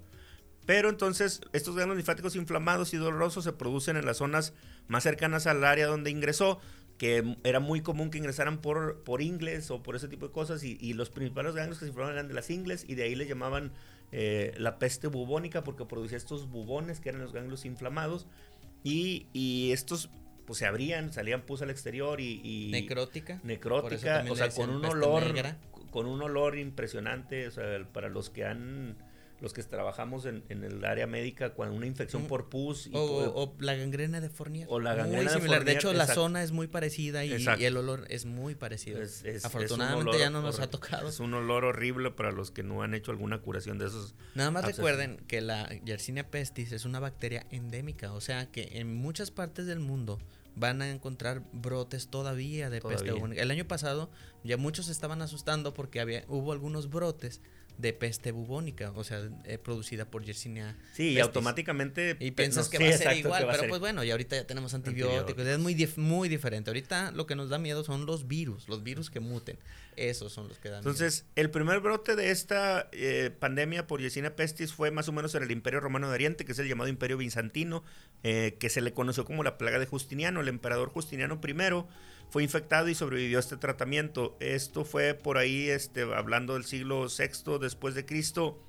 [0.64, 4.54] pero entonces estos granos linfáticos inflamados y dolorosos se producen en las zonas
[4.86, 6.60] más cercanas al área donde ingresó
[6.98, 10.62] que era muy común que ingresaran por, por ingles o por ese tipo de cosas
[10.64, 13.26] y, los principales ganglios que se inflamaban eran de las ingles y de ahí le
[13.26, 13.72] llamaban
[14.12, 18.26] eh, la peste bubónica porque producía estos bubones que eran los ganglios inflamados
[18.84, 20.10] y, estos
[20.46, 22.70] pues se abrían, salían pus al exterior y...
[22.70, 23.38] necrótica.
[23.44, 25.34] Necrótica, o sea, con un olor...
[25.90, 28.98] Con un olor impresionante, o sea, para los que han
[29.40, 32.26] los que trabajamos en, el área médica con una infección mm.
[32.26, 32.90] por pus.
[32.92, 34.66] o, la gangrena de Fournier.
[34.70, 35.64] O la gangrena de Fournier.
[35.64, 39.00] De hecho, la zona es muy parecida y, el olor es muy parecido.
[39.44, 41.08] Afortunadamente ya no nos ha tocado.
[41.08, 44.14] Es un olor horrible para los que no han hecho alguna curación de esos.
[44.34, 48.94] Nada más recuerden que la Yersinia pestis es una bacteria endémica, o sea que en
[48.94, 50.18] muchas partes del mundo
[50.58, 53.42] van a encontrar brotes todavía de peste bubónica.
[53.42, 54.10] El año pasado
[54.44, 57.40] ya muchos estaban asustando porque había hubo algunos brotes
[57.78, 60.76] de peste bubónica, o sea, eh, producida por Yersinia.
[60.92, 62.16] Sí, y automáticamente.
[62.18, 65.46] Y piensas que va a ser igual, pero pues bueno, y ahorita ya tenemos antibióticos,
[65.46, 66.70] es muy, muy diferente.
[66.70, 69.58] Ahorita lo que nos da miedo son los virus, los virus que muten.
[69.94, 74.36] Esos son los que dan Entonces, el primer brote de esta eh, pandemia por Yersinia
[74.36, 76.88] pestis fue más o menos en el Imperio Romano de Oriente, que es el llamado
[76.88, 77.84] Imperio Bizantino,
[78.22, 80.40] eh, que se le conoció como la plaga de Justiniano.
[80.40, 81.52] El emperador Justiniano I
[82.30, 84.36] fue infectado y sobrevivió a este tratamiento.
[84.40, 88.62] Esto fue por ahí, este, hablando del siglo VI después de Cristo.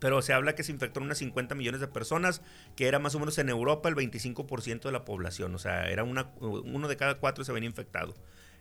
[0.00, 2.42] Pero se habla que se infectaron unas 50 millones de personas,
[2.76, 5.54] que era más o menos en Europa el 25% de la población.
[5.54, 8.14] O sea, era una, uno de cada cuatro se había infectado.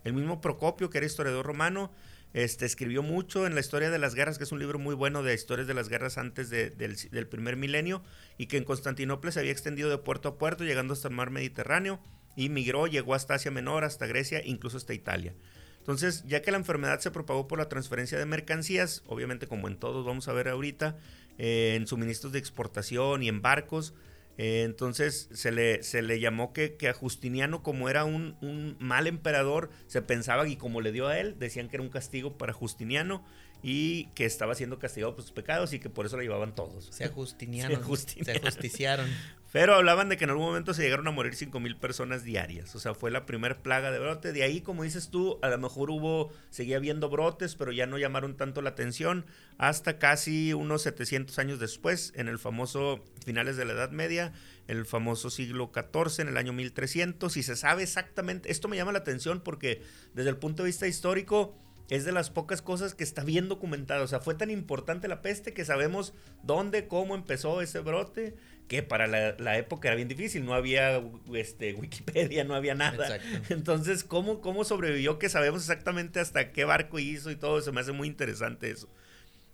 [0.03, 1.91] El mismo Procopio, que era historiador romano,
[2.33, 5.23] este, escribió mucho en la historia de las guerras, que es un libro muy bueno
[5.23, 8.03] de historias de las guerras antes del, del, primer milenio,
[8.37, 11.29] y que en Constantinopla se había extendido de puerto a puerto, llegando hasta el mar
[11.29, 11.99] Mediterráneo
[12.35, 15.33] y migró, llegó hasta Asia Menor, hasta Grecia, incluso hasta Italia.
[15.79, 19.77] Entonces, ya que la enfermedad se propagó por la transferencia de mercancías, obviamente como en
[19.77, 20.97] todos vamos a ver ahorita,
[21.37, 23.93] eh, en suministros de exportación y en barcos,
[24.37, 28.77] eh, entonces se le, se le llamó que, que a Justiniano, como era un, un,
[28.79, 32.37] mal emperador, se pensaba y como le dio a él, decían que era un castigo
[32.37, 33.23] para Justiniano
[33.61, 36.87] y que estaba siendo castigado por sus pecados y que por eso lo llevaban todos.
[36.91, 37.83] Se ajustiniaron.
[37.97, 39.09] Se, se ajusticiaron.
[39.53, 42.73] Pero hablaban de que en algún momento se llegaron a morir 5 mil personas diarias.
[42.73, 44.33] O sea, fue la primera plaga de brote.
[44.33, 47.99] De ahí, como dices tú, a lo mejor hubo, seguía habiendo brotes, pero ya no
[47.99, 49.27] llamaron tanto la atención.
[49.59, 54.33] Hasta casi unos 700 años después, en el famoso finales de la Edad Media,
[54.67, 57.37] el famoso siglo XIV, en el año 1300.
[57.37, 59.83] Y se sabe exactamente, esto me llama la atención porque
[60.15, 61.55] desde el punto de vista histórico,
[61.89, 64.03] es de las pocas cosas que está bien documentado.
[64.03, 68.35] O sea, fue tan importante la peste que sabemos dónde, cómo empezó ese brote
[68.67, 73.19] que para la, época era bien difícil, no había este, Wikipedia, no había nada.
[73.49, 75.19] Entonces, ¿cómo, ¿cómo sobrevivió?
[75.19, 78.89] Que sabemos exactamente hasta qué barco hizo y todo, se me hace muy interesante eso.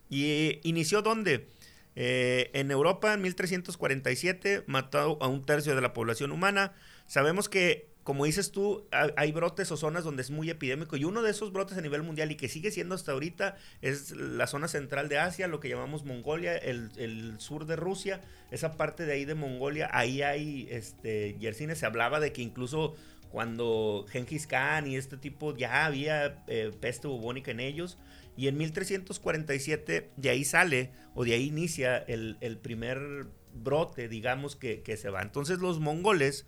[0.10, 1.48] ¿Y eh, inició dónde?
[1.96, 6.74] Eh, en Europa, en 1347, mató a un tercio de la población humana.
[7.08, 11.22] Sabemos que como dices tú, hay brotes o zonas donde es muy epidémico y uno
[11.22, 14.68] de esos brotes a nivel mundial y que sigue siendo hasta ahorita es la zona
[14.68, 19.26] central de Asia, lo que llamamos Mongolia, el, sur de Rusia, esa parte de ahí
[19.26, 22.96] de Mongolia, ahí hay este, Yersine, se hablaba de que incluso
[23.30, 27.98] cuando Genghis Khan y este tipo ya había eh, peste bubónica en ellos.
[28.36, 34.98] Y en 1347 de ahí sale o de ahí inicia el, primer brote, digamos, que
[34.98, 35.22] se va.
[35.22, 36.48] Entonces los mongoles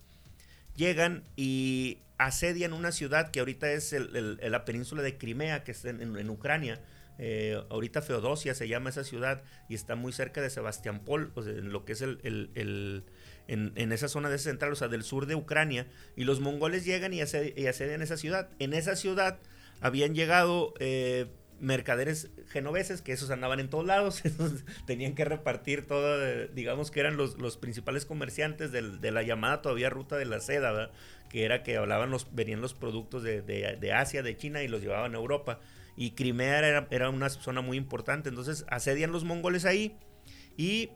[0.76, 6.30] llegan y asedian una ciudad que ahorita es la península de Crimea, que está en,
[6.30, 6.80] Ucrania.
[7.18, 11.84] Eh, ahorita Feodosia se llama esa ciudad y está muy cerca de Sebastián-Pol, en lo
[11.84, 13.04] que es el,
[13.48, 15.86] en, esa zona de central, o sea, del sur de Ucrania.
[16.16, 18.50] Y los mongoles llegan y, asedian esa ciudad.
[18.58, 19.38] En esa ciudad
[19.80, 21.26] habían llegado eh,
[21.62, 24.20] mercaderes genoveses, que esos andaban en todos lados,
[24.86, 29.88] tenían que repartir todo, digamos que eran los, los principales comerciantes de la llamada todavía
[29.88, 30.90] ruta de la seda,
[31.30, 34.82] que era que hablaban los, venían los productos de, de, Asia, de China y los
[34.82, 35.60] llevaban a Europa.
[35.96, 39.96] Y Crimea era, era, una zona muy importante, entonces asedian los mongoles ahí
[40.56, 40.90] y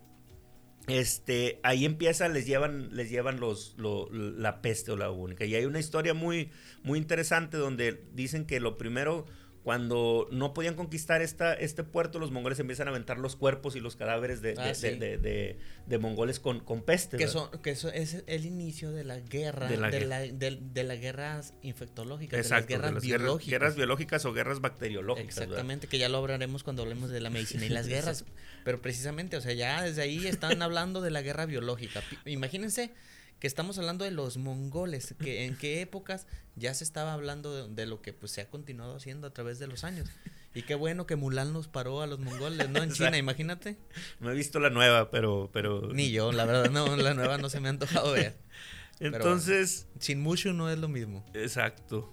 [0.89, 5.45] este ahí empieza les llevan les llevan los la peste o la única.
[5.45, 6.51] Y hay una historia muy
[6.83, 9.27] muy interesante donde dicen que lo primero
[9.67, 13.81] cuando no podían conquistar esta, este puerto, los mongoles empiezan a aventar los cuerpos y
[13.81, 17.17] los cadáveres de, ah, de, mongoles con, con peste.
[17.17, 22.49] Que, eso es el inicio de la guerra, de, la, de, las guerras infectológicas, de
[22.49, 23.51] las guerras biológicas.
[23.51, 25.37] Guerras, biológicas o guerras bacteriológicas.
[25.37, 28.25] Exactamente, que ya lo hablaremos cuando hablemos de la medicina y las guerras.
[28.65, 32.05] Pero precisamente, o sea, ya desde ahí están hablando de la guerra biológica.
[32.25, 32.93] Imagínense
[33.38, 37.87] que estamos hablando de los mongoles, que en qué épocas ya se estaba hablando de,
[37.87, 40.09] lo que pues se ha continuado haciendo a través de los años.
[40.55, 42.83] Y qué bueno que Mulan nos paró a los mongoles, ¿no?
[42.83, 43.77] En China, imagínate.
[44.20, 45.92] No he visto la nueva, pero, pero...
[45.92, 48.38] Ni yo, la verdad, no, la nueva no se me ha antojado ver.
[49.01, 49.87] Entonces...
[50.01, 51.27] sin mucho no es lo mismo.
[51.35, 52.11] Exacto.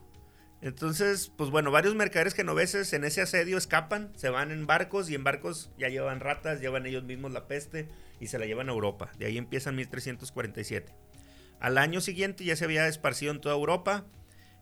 [0.63, 5.15] Entonces, pues bueno, varios mercaderes genoveses en ese asedio escapan, se van en barcos y
[5.15, 7.89] en barcos ya llevan ratas, llevan ellos mismos la peste
[8.21, 9.11] y se la llevan a Europa.
[9.17, 10.93] De ahí empiezan 1347.
[11.63, 14.03] Al año siguiente ya se había esparcido en toda Europa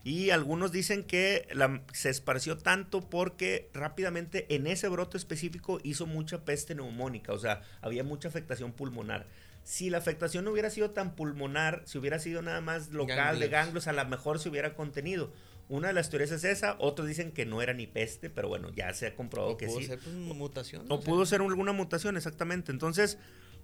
[0.04, 1.48] y algunos dicen que
[1.94, 7.64] se esparció tanto porque rápidamente en ese brote específico hizo mucha peste neumónica, o sea,
[7.82, 9.26] había mucha afectación pulmonar.
[9.64, 13.48] Si la afectación no hubiera sido tan pulmonar, si hubiera sido nada más local de
[13.48, 15.34] ganglios, a lo mejor se hubiera contenido.
[15.70, 18.70] Una de las teorías es esa, otros dicen que no era ni peste, pero bueno,
[18.76, 19.86] ya se ha comprobado que sí.
[19.86, 20.86] Ser pues, mutación.
[20.88, 22.72] O, pudo ser alguna mutación, exactamente.
[22.72, 23.18] Entonces,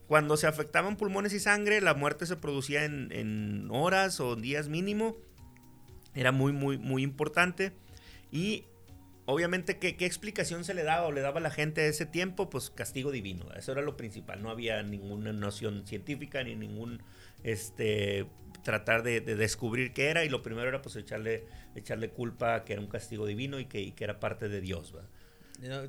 [0.08, 5.18] cuando se afectaban pulmones y sangre, la muerte se producía en, horas o días mínimo.
[6.16, 7.74] Era muy, muy, muy importante.
[8.32, 8.64] Y
[9.26, 12.06] obviamente, ¿qué, ¿qué, explicación se le daba o le daba a la gente de ese
[12.06, 12.50] tiempo?
[12.50, 17.04] Pues castigo divino, eso era lo principal, no había ninguna noción científica ni ningún,
[17.44, 18.26] este,
[18.64, 22.82] tratar de, descubrir qué era y lo primero era pues echarle, echarle culpa que era
[22.82, 25.04] un castigo divino y que, que era parte de Dios, ¿va?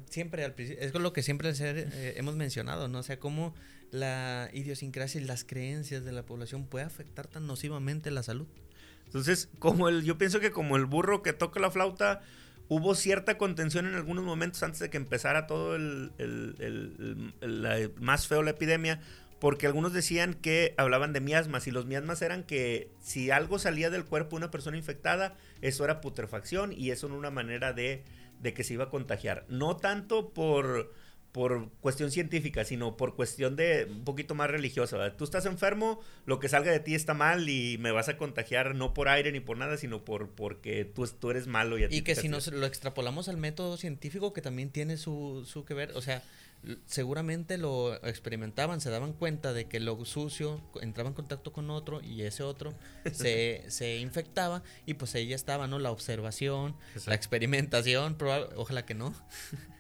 [0.09, 3.01] Siempre al es lo que siempre eh, hemos mencionado, ¿no?
[3.01, 3.55] O sea, cómo
[3.91, 8.47] la idiosincrasia y las creencias de la población puede afectar tan nocivamente la salud.
[9.07, 12.21] Entonces, como el, yo pienso que como el burro que toca la flauta,
[12.69, 18.43] hubo cierta contención en algunos momentos antes de que empezara todo el, el, más feo
[18.43, 19.01] la epidemia,
[19.41, 23.89] porque algunos decían que hablaban de miasmas y los miasmas eran que si algo salía
[23.89, 28.05] del cuerpo de una persona infectada, eso era putrefacción y eso era una manera de,
[28.41, 29.47] de que se iba a contagiar.
[29.49, 30.93] No tanto por
[31.33, 35.17] por cuestión científica, sino por cuestión de un poquito más religiosa.
[35.17, 38.75] Tú estás enfermo, lo que salga de ti está mal y me vas a contagiar
[38.75, 41.79] no por aire ni por nada, sino por porque tú, tú eres malo.
[41.79, 45.65] Y, y que si nos lo extrapolamos al método científico, que también tiene su, su
[45.65, 46.23] que ver, o sea,
[46.87, 52.01] seguramente lo experimentaban, se daban cuenta de que lo sucio entraba en contacto con otro
[52.03, 52.75] y ese otro
[53.13, 55.79] se, se infectaba y pues ahí ya estaba, ¿no?
[55.79, 58.17] La observación, la experimentación,
[58.57, 59.15] ojalá que no,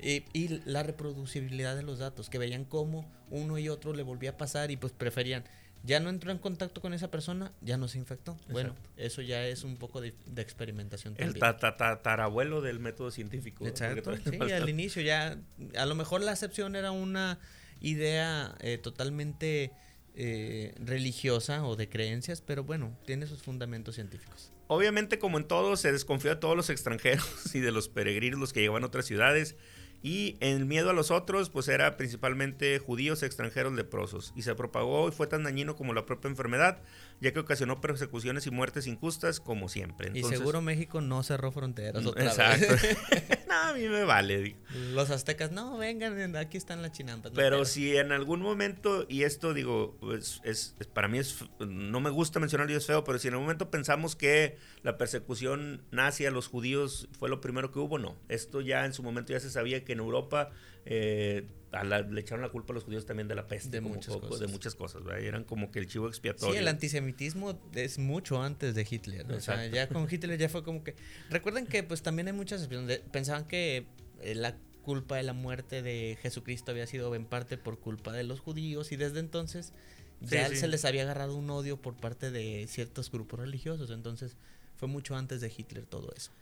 [0.00, 4.30] y, y, la reproducibilidad de los datos, que veían cómo uno y otro le volvía
[4.30, 5.44] a pasar y pues preferían
[5.84, 8.36] ya no entró en contacto con esa persona, ya no se infectó.
[8.48, 11.36] Bueno, eso ya es un poco de, experimentación también.
[11.36, 13.66] El tatarabuelo del método científico.
[13.66, 15.38] Exacto, sí, al inicio ya,
[15.76, 17.38] a lo mejor la acepción era una
[17.80, 19.72] idea eh, totalmente
[20.14, 24.52] eh, religiosa o de creencias, pero bueno, tiene sus fundamentos científicos.
[24.66, 28.52] Obviamente, como en todo, se desconfió de todos los extranjeros y de los peregrinos, los
[28.52, 29.56] que llegaban a otras ciudades.
[30.02, 34.32] Y el miedo a los otros, pues era principalmente judíos extranjeros leprosos.
[34.36, 36.78] Y se propagó y fue tan dañino como la propia enfermedad,
[37.20, 40.10] ya que ocasionó persecuciones y muertes injustas como siempre.
[40.14, 42.66] y seguro México no cerró fronteras otra exacto.
[43.48, 44.56] no, a mí me vale.
[44.92, 47.32] Los aztecas, no, vengan, aquí están las chinampas.
[47.34, 52.10] pero si en algún momento, y esto digo, pues, es, para mí es, no me
[52.10, 56.26] gusta mencionarlo y es feo, pero si en algún momento pensamos que la persecución nazi
[56.26, 58.16] a los judíos fue lo primero que hubo, no.
[58.28, 60.50] Esto ya en su momento ya se sabía que en Europa
[60.84, 63.70] eh, le echaron la culpa a los judíos también de la peste.
[63.70, 64.40] De muchas cosas.
[64.40, 66.52] De muchas cosas, Eran como que el chivo expiatorio.
[66.54, 69.30] Sí, el antisemitismo es mucho antes de Hitler.
[69.32, 70.94] O sea, ya con Hitler ya fue como que...
[71.30, 72.68] Recuerden que pues también hay muchas...
[73.12, 73.86] Pensaban que
[74.20, 78.24] eh, la culpa de la muerte de Jesucristo había sido en parte por culpa de
[78.24, 79.74] los judíos y desde entonces
[80.20, 83.90] ya se les había agarrado un odio por parte de ciertos grupos religiosos.
[83.90, 84.36] Entonces
[84.76, 86.32] fue mucho antes de Hitler todo eso.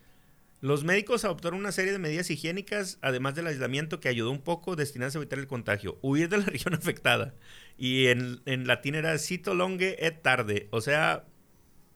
[0.66, 4.74] Los médicos adoptaron una serie de medidas higiénicas, además del aislamiento, que ayudó un poco
[4.74, 5.96] destinadas a evitar el contagio.
[6.02, 7.36] Huir de la región afectada.
[7.78, 10.66] Y en, latín era cito longe et tarde.
[10.72, 11.24] O sea,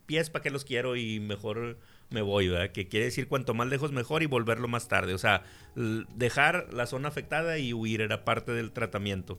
[0.07, 1.81] pies para que los quiero y mejor
[2.11, 2.71] me voy, ¿verdad?
[2.71, 5.15] Que quiere decir cuanto más lejos mejor y volverlo más tarde.
[5.15, 5.43] O sea,
[5.75, 9.37] dejar la zona afectada y huir era parte del tratamiento.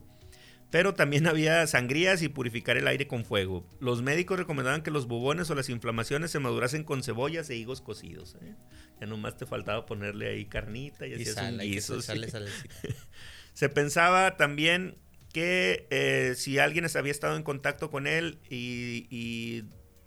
[0.71, 3.67] Pero también había sangrías y purificar el aire con fuego.
[3.79, 7.81] Los médicos recomendaban que los bubones o las inflamaciones se madurasen con cebollas e higos
[7.81, 8.37] cocidos.
[8.41, 8.55] ¿eh?
[8.99, 12.01] Ya nomás te faltaba ponerle ahí carnita y, hacías un guiso.
[12.01, 12.15] Se,
[13.53, 14.97] se pensaba también
[15.31, 19.63] que eh, si alguien había estado en contacto con él y,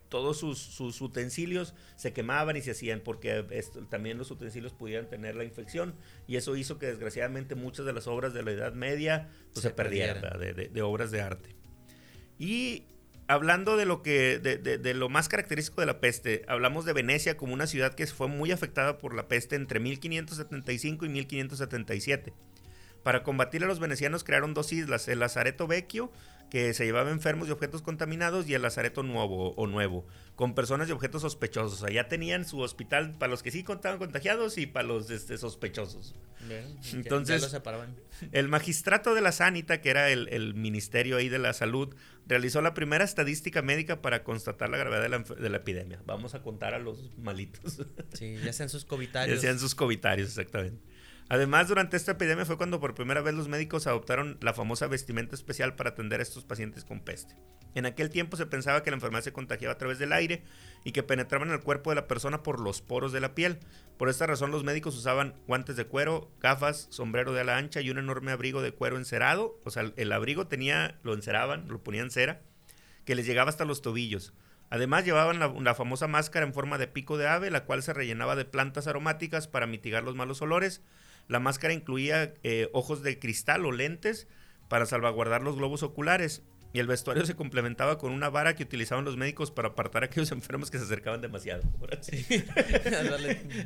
[0.09, 3.45] todos sus, utensilios se quemaban y se hacían porque
[3.91, 5.95] también los utensilios pudieran tener la infección
[6.27, 9.71] y eso hizo que desgraciadamente muchas de las obras de la Edad Media pues, se,
[9.71, 11.55] perdieran, de, de, obras de arte.
[12.39, 12.85] Y
[13.27, 17.37] hablando de lo que de, de, lo más característico de la peste, hablamos de Venecia
[17.37, 22.33] como una ciudad que fue muy afectada por la peste entre 1575 y 1577.
[23.03, 26.11] Para combatir a los venecianos crearon dos islas, el Lazareto Vecchio
[26.55, 30.89] que se llevaba enfermos y objetos contaminados y el lazareto nuevo o nuevo, con personas
[30.89, 31.83] y objetos sospechosos.
[31.83, 35.11] O sea, ya tenían su hospital para los que sí contaban contagiados y para los
[35.11, 36.15] este, sospechosos.
[36.93, 37.61] Entonces,
[38.31, 41.93] el magistrato de la Sanita, que era el, ministerio ahí de la salud,
[42.29, 46.03] realizó la primera estadística médica para constatar la gravedad de la, de la epidemia.
[46.07, 47.81] Vamos a contar a los malitos.
[48.13, 49.39] Sí, ya sean sus covitarios.
[49.43, 50.79] Ya sean sus covitarios, exactamente.
[51.31, 55.35] Además, durante esta epidemia fue cuando por primera vez los médicos adoptaron la famosa vestimenta
[55.35, 57.35] especial para atender a estos pacientes con peste.
[57.75, 60.45] En aquel tiempo se pensaba que la enfermedad se contagiaba a través del aire
[60.85, 63.59] y que penetraba en el cuerpo de la persona por los poros de la piel.
[63.97, 67.91] Por esta razón los médicos usaban guantes de cuero, gafas, sombrero de ala ancha y
[67.91, 69.59] un enorme abrigo de cuero encerado.
[69.65, 72.43] O sea, el abrigo tenía, lo enceraban, lo ponían cera,
[73.07, 74.35] que les llegaba hasta los tobillos.
[74.69, 77.93] Además llevaban la, la, famosa máscara en forma de pico de ave, la cual se
[77.93, 80.83] rellenaba de plantas aromáticas para mitigar los malos olores
[81.29, 84.29] la máscara incluía eh, ojos de cristal o lentes
[84.69, 86.43] para salvaguardar los globos oculares.
[86.73, 90.07] y el vestuario se complementaba con una vara que utilizaban los médicos para apartar a
[90.07, 91.63] aquellos enfermos que se acercaban demasiado.
[92.01, 92.27] Sí.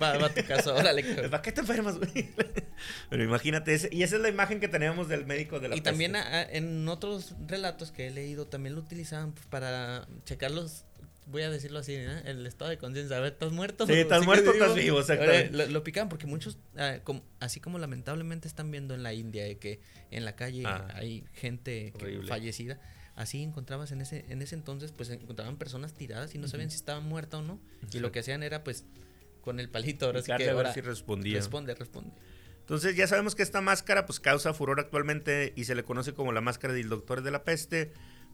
[0.01, 1.03] va, a tu caso, órale.
[1.03, 2.29] ¿Para qué te enfermas, güey?
[3.11, 6.14] Pero imagínate, y esa es la imagen que tenemos del médico de la Y también
[6.16, 10.85] en otros relatos que he leído, también lo utilizaban pues, para checar los
[11.30, 12.22] voy a decirlo así, ¿eh?
[12.24, 13.16] el estado de conciencia.
[13.16, 13.86] A ver, ¿estás muerto?
[13.86, 15.56] Sí, estás muerto, estás vivo, exactamente.
[15.56, 16.98] Lo, lo, picaban porque muchos, ah,
[17.40, 20.88] así como lamentablemente están viendo en la India de que en la calle ah.
[20.94, 21.92] hay gente
[22.26, 22.80] fallecida,
[23.14, 26.76] así encontrabas en ese en ese entonces, pues encontraban personas tiradas y no sabían si
[26.76, 27.60] estaban muertas o no.
[27.92, 28.84] Y lo que hacían era, pues,
[29.40, 31.36] con el palito, ahora sí que ahora si respondía.
[31.36, 32.12] Responde, responde.
[32.60, 36.32] Entonces ya sabemos que esta máscara pues causa furor actualmente y se le conoce como
[36.32, 37.92] la máscara del doctor de la peste,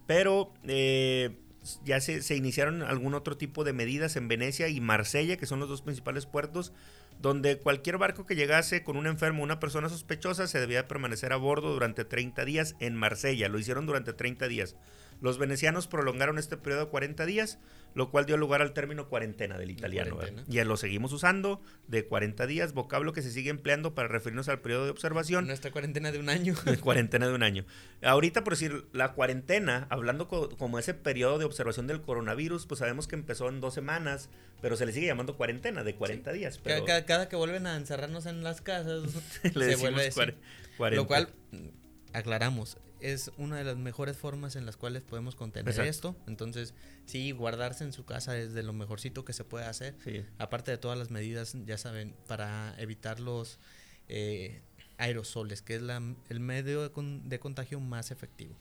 [0.09, 1.39] pero eh,
[1.85, 5.61] ya se, se, iniciaron algún otro tipo de medidas en Venecia y Marsella, que son
[5.61, 6.73] los dos principales puertos,
[7.21, 11.33] donde cualquier barco que llegase con un enfermo o una persona sospechosa se debía permanecer
[11.33, 13.49] a bordo durante 30 días en Marsella.
[13.49, 14.77] Lo hicieron durante 30 días.
[15.25, 17.59] Los venecianos prolongaron este periodo de 40 días,
[17.95, 20.19] lo cual dio lugar al término cuarentena del italiano.
[20.49, 24.61] Ya lo seguimos usando de 40 días, vocablo que se sigue empleando para referirnos al
[24.61, 25.47] periodo de observación.
[25.47, 26.55] Nuestra cuarentena de un año.
[26.83, 27.65] cuarentena de un año.
[28.03, 33.09] Ahorita, por decir, la cuarentena, hablando como ese periodo de observación del coronavirus, pues sabemos
[33.09, 34.29] que empezó en dos semanas,
[34.61, 36.61] pero se le sigue llamando cuarentena de 40 días.
[37.07, 39.11] Cada, que vuelven a encerrarnos en las casas,
[39.43, 40.11] se vuelve
[40.79, 41.31] a Lo cual,
[42.13, 46.17] aclaramos, es una de las mejores formas en las cuales podemos contener esto.
[46.27, 46.73] Entonces,
[47.05, 49.95] sí, guardarse en su casa es de lo mejorcito que se puede hacer.
[50.39, 53.59] Aparte de todas las medidas, ya saben, para evitar los
[54.09, 54.63] eh,
[54.97, 58.57] aerosoles, que es la, el medio de, contagio más efectivo.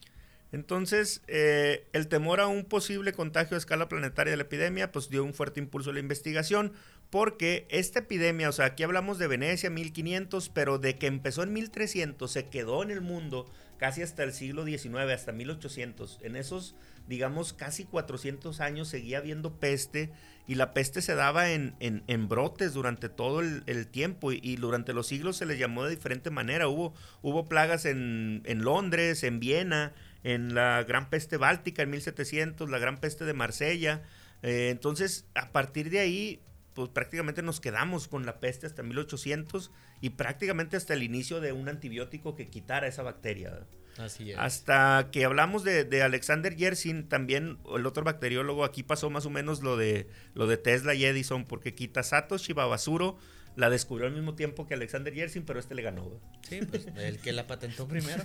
[0.52, 5.10] Entonces, eh, el temor a un posible contagio a escala planetaria de la epidemia, pues
[5.10, 6.74] dio un fuerte impulso a la investigación,
[7.10, 11.54] porque esta epidemia, o sea, aquí hablamos de Venecia 1500, pero de que empezó en
[11.54, 13.50] 1300, se quedó en el mundo
[13.84, 16.20] casi hasta el siglo XIX, hasta 1800.
[16.22, 16.74] En esos,
[17.06, 20.10] digamos, casi 400 años seguía habiendo peste
[20.48, 25.08] y la peste se daba en, en, brotes durante todo el, tiempo y, durante los
[25.08, 26.70] siglos se les llamó de diferente manera.
[26.70, 29.92] Hubo, hubo plagas en, en Londres, en Viena,
[30.24, 34.04] en la gran peste báltica en 1700, la gran peste de Marsella.
[34.44, 36.40] Eh, entonces, a partir de ahí,
[36.74, 41.52] pues prácticamente nos quedamos con la peste hasta 1800 y prácticamente hasta el inicio de
[41.52, 43.66] un antibiótico que quitara esa bacteria.
[43.98, 44.38] Así es.
[44.38, 49.62] Hasta que hablamos de, Alexander Yersin, también el otro bacteriólogo, aquí pasó más o menos
[49.62, 53.18] lo de, lo de Tesla y Edison, porque Kitasato Shibabasuro
[53.56, 56.20] la descubrió al mismo tiempo que Alexander Yersin, pero este le ganó.
[56.42, 58.24] Sí, pues el que la patentó primero.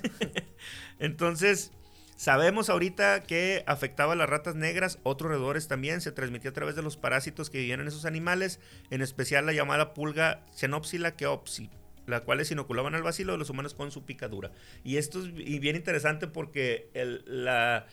[0.98, 1.72] Entonces,
[2.18, 6.74] Sabemos ahorita que afectaba a las ratas negras, otros roedores también, se transmitía a través
[6.74, 8.58] de los parásitos que vivían en esos animales,
[8.90, 11.70] en especial la llamada pulga Xenopsila keopsi,
[12.06, 14.50] la cual se inoculaban al vacilo de los humanos con su picadura.
[14.82, 16.90] Y esto es bien interesante porque
[17.24, 17.86] la,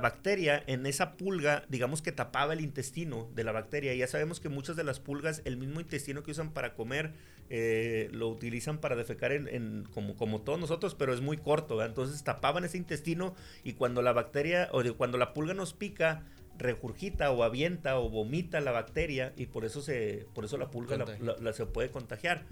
[0.00, 3.94] bacteria en esa pulga, digamos que tapaba el intestino de la bacteria.
[3.94, 7.12] Ya sabemos que muchas de las pulgas, el mismo intestino que usan para comer,
[7.50, 12.22] eh, lo utilizan para defecar en, como, como todos nosotros, pero es muy corto, entonces
[12.24, 16.24] tapaban ese intestino y cuando la bacteria o cuando la pulga nos pica,
[16.58, 20.96] regurgita o avienta o vomita la bacteria y por eso se por eso la pulga
[20.96, 22.44] la, se puede contagiar.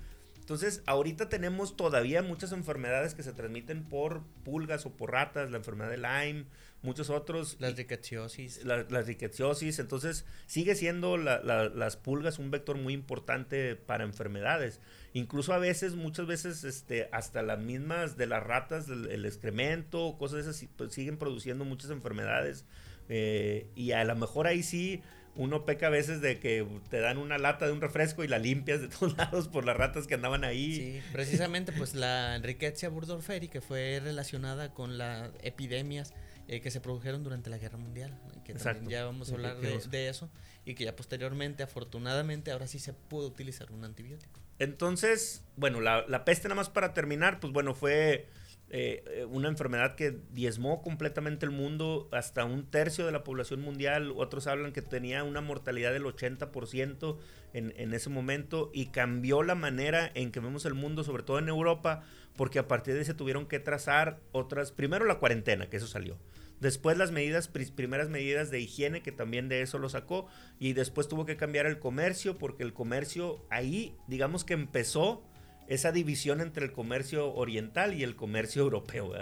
[0.51, 5.59] Entonces, ahorita tenemos todavía muchas enfermedades que se transmiten por pulgas o por ratas, la
[5.59, 6.47] enfermedad de Lyme,
[6.83, 7.57] muchos otros.
[7.61, 8.65] Las rickettsiosis.
[8.65, 9.79] La, las rickettsiosis.
[9.79, 14.81] Entonces, sigue siendo las pulgas un vector muy importante para enfermedades.
[15.13, 20.45] Incluso a veces, muchas veces, este, hasta las mismas de las ratas, el, excremento, cosas
[20.45, 22.65] de esas, pues, siguen produciendo muchas enfermedades.
[23.09, 25.01] Eh, y a lo mejor ahí sí
[25.41, 28.39] uno peca a veces de que te dan una lata de un refresco y la
[28.39, 30.75] limpias de todos lados por las ratas que andaban ahí.
[30.75, 36.13] Sí, precisamente pues la Rickettsia burgdorferi que fue relacionada con las epidemias
[36.47, 40.09] eh, que se produjeron durante la Guerra Mundial, que también ya vamos a hablar de,
[40.09, 40.29] eso,
[40.67, 44.41] y que ya posteriormente, afortunadamente, ahora sí se pudo utilizar un antibiótico.
[44.59, 48.29] Entonces, bueno, la, peste nada más para terminar, pues bueno, fue
[48.73, 54.13] eh, una enfermedad que diezmó completamente el mundo, hasta un tercio de la población mundial,
[54.17, 57.19] otros hablan que tenía una mortalidad del 80%
[57.53, 61.49] en, ese momento y cambió la manera en que vemos el mundo, sobre todo en
[61.49, 62.05] Europa,
[62.37, 66.17] porque a partir de ahí tuvieron que trazar otras, primero la cuarentena, que eso salió.
[66.61, 70.27] Después las medidas, primeras medidas de higiene, que también de eso lo sacó.
[70.59, 75.25] Y después tuvo que cambiar el comercio, porque el comercio ahí, digamos que empezó
[75.71, 79.13] esa división entre el comercio oriental y el comercio europeo,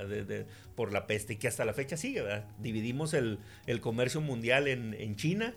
[0.74, 2.24] por la peste, y que hasta la fecha sigue,
[2.58, 3.38] Dividimos el,
[3.82, 5.54] comercio mundial en, China,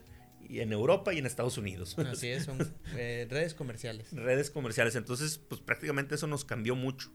[0.48, 1.98] y en Europa y en Estados Unidos.
[1.98, 2.60] Así es, son
[2.98, 4.12] eh, redes comerciales.
[4.12, 7.10] Redes comerciales, entonces pues prácticamente eso nos cambió mucho.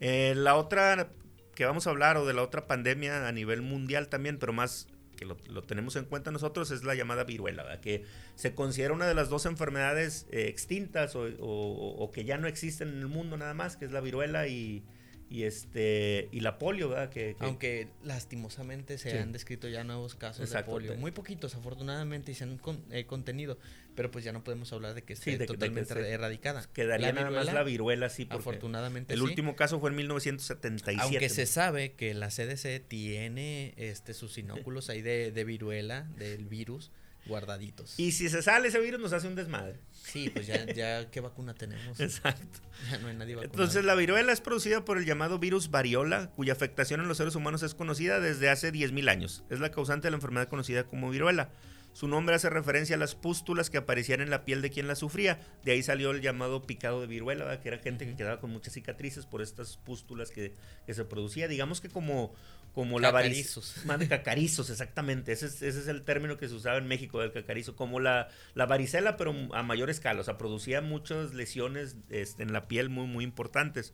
[0.00, 1.10] Eh, la otra
[1.54, 4.88] que vamos a hablar o de la otra pandemia a nivel mundial también, pero más
[5.20, 8.04] que lo, tenemos en cuenta nosotros, es la llamada viruela, que
[8.36, 13.00] se considera una de las dos enfermedades eh, extintas o, que ya no existen en
[13.00, 14.82] el mundo nada más, que es la viruela y,
[15.30, 17.08] y este y la polio, ¿verdad?
[17.08, 22.34] Que, Aunque lastimosamente se han descrito ya nuevos casos de polio, muy poquitos afortunadamente y
[22.34, 22.60] se han
[22.90, 23.56] eh, contenido,
[23.94, 26.68] pero pues ya no podemos hablar de que esté totalmente erradicada.
[26.74, 31.00] Quedaría nada más la viruela sí, porque afortunadamente el último caso fue en 1977.
[31.00, 36.46] Aunque se sabe que la CDC tiene este sus inóculos ahí de, de viruela del
[36.46, 36.90] virus
[37.26, 37.98] guardaditos.
[37.98, 39.78] Y si se sale ese virus nos hace un desmadre.
[39.92, 42.00] Sí, pues ya, ya ¿qué vacuna tenemos?
[42.00, 42.60] Exacto.
[42.90, 43.52] Ya no hay nadie vacunado.
[43.52, 47.34] Entonces la viruela es producida por el llamado virus variola, cuya afectación en los seres
[47.34, 49.44] humanos es conocida desde hace 10.000 años.
[49.50, 51.50] Es la causante de la enfermedad conocida como viruela.
[51.92, 54.94] Su nombre hace referencia a las pústulas que aparecían en la piel de quien la
[54.94, 55.40] sufría.
[55.64, 58.74] De ahí salió el llamado picado de viruela, que era gente que quedaba con muchas
[58.74, 60.54] cicatrices por estas pústulas que,
[60.86, 61.48] que se producía.
[61.48, 62.32] Digamos que como
[62.74, 63.96] como la varicela.
[63.98, 65.32] de cacarizos, exactamente.
[65.32, 67.76] Ese es, ese es, el término que se usaba en México del cacarizo.
[67.76, 70.20] Como la, la varicela, pero a mayor escala.
[70.20, 73.92] O sea, producía muchas lesiones este, en la piel muy, muy importantes.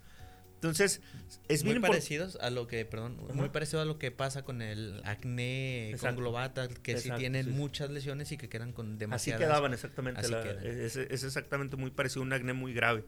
[0.56, 1.00] Entonces,
[1.48, 5.00] es muy parecidos a lo que, perdón, muy parecido a lo que pasa con el
[5.04, 9.40] acné conglobata, que sí tienen muchas lesiones y que quedan con demasiadas.
[9.40, 10.20] Así quedaban exactamente.
[10.64, 13.04] es, es, exactamente muy parecido a un acné muy grave.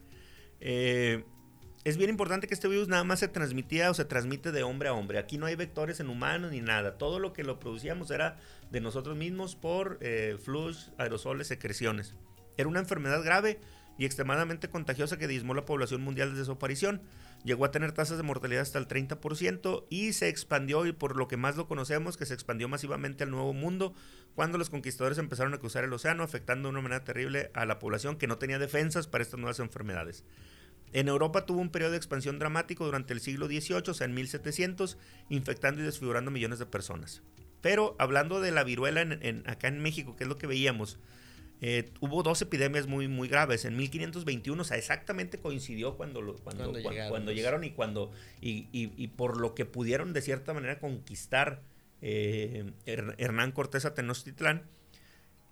[0.61, 1.23] Eh,
[1.85, 4.89] es bien importante que este virus nada más se transmitía o se transmite de hombre
[4.89, 5.17] a hombre.
[5.17, 6.97] Aquí no hay vectores en humanos ni nada.
[6.97, 8.37] Todo lo que lo producíamos era
[8.69, 12.15] de nosotros mismos por eh, flux, aerosoles, secreciones.
[12.57, 13.59] Era una enfermedad grave
[13.97, 17.01] y extremadamente contagiosa que diezmó la población mundial desde su aparición.
[17.43, 21.27] Llegó a tener tasas de mortalidad hasta el 30% y se expandió, y por lo
[21.27, 23.93] que más lo conocemos, que se expandió masivamente al Nuevo Mundo
[24.35, 27.79] cuando los conquistadores empezaron a cruzar el océano, afectando de una manera terrible a la
[27.79, 30.25] población que no tenía defensas para estas nuevas enfermedades.
[30.91, 34.15] En Europa tuvo un periodo de expansión dramático durante el siglo XVIII, o sea, en
[34.15, 34.97] 1700,
[35.29, 37.21] infectando y desfigurando millones de personas.
[37.61, 40.97] Pero hablando de la viruela en, acá en México, que es lo que veíamos,
[41.61, 43.65] eh, hubo dos epidemias muy, muy graves.
[43.65, 46.71] En 1521, o sea, exactamente coincidió cuando, cuando,
[47.09, 47.63] cuando, llegaron.
[47.63, 51.61] y cuando y, por lo que pudieron de cierta manera conquistar
[52.01, 54.63] eh, Hernán Cortés a Tenochtitlán.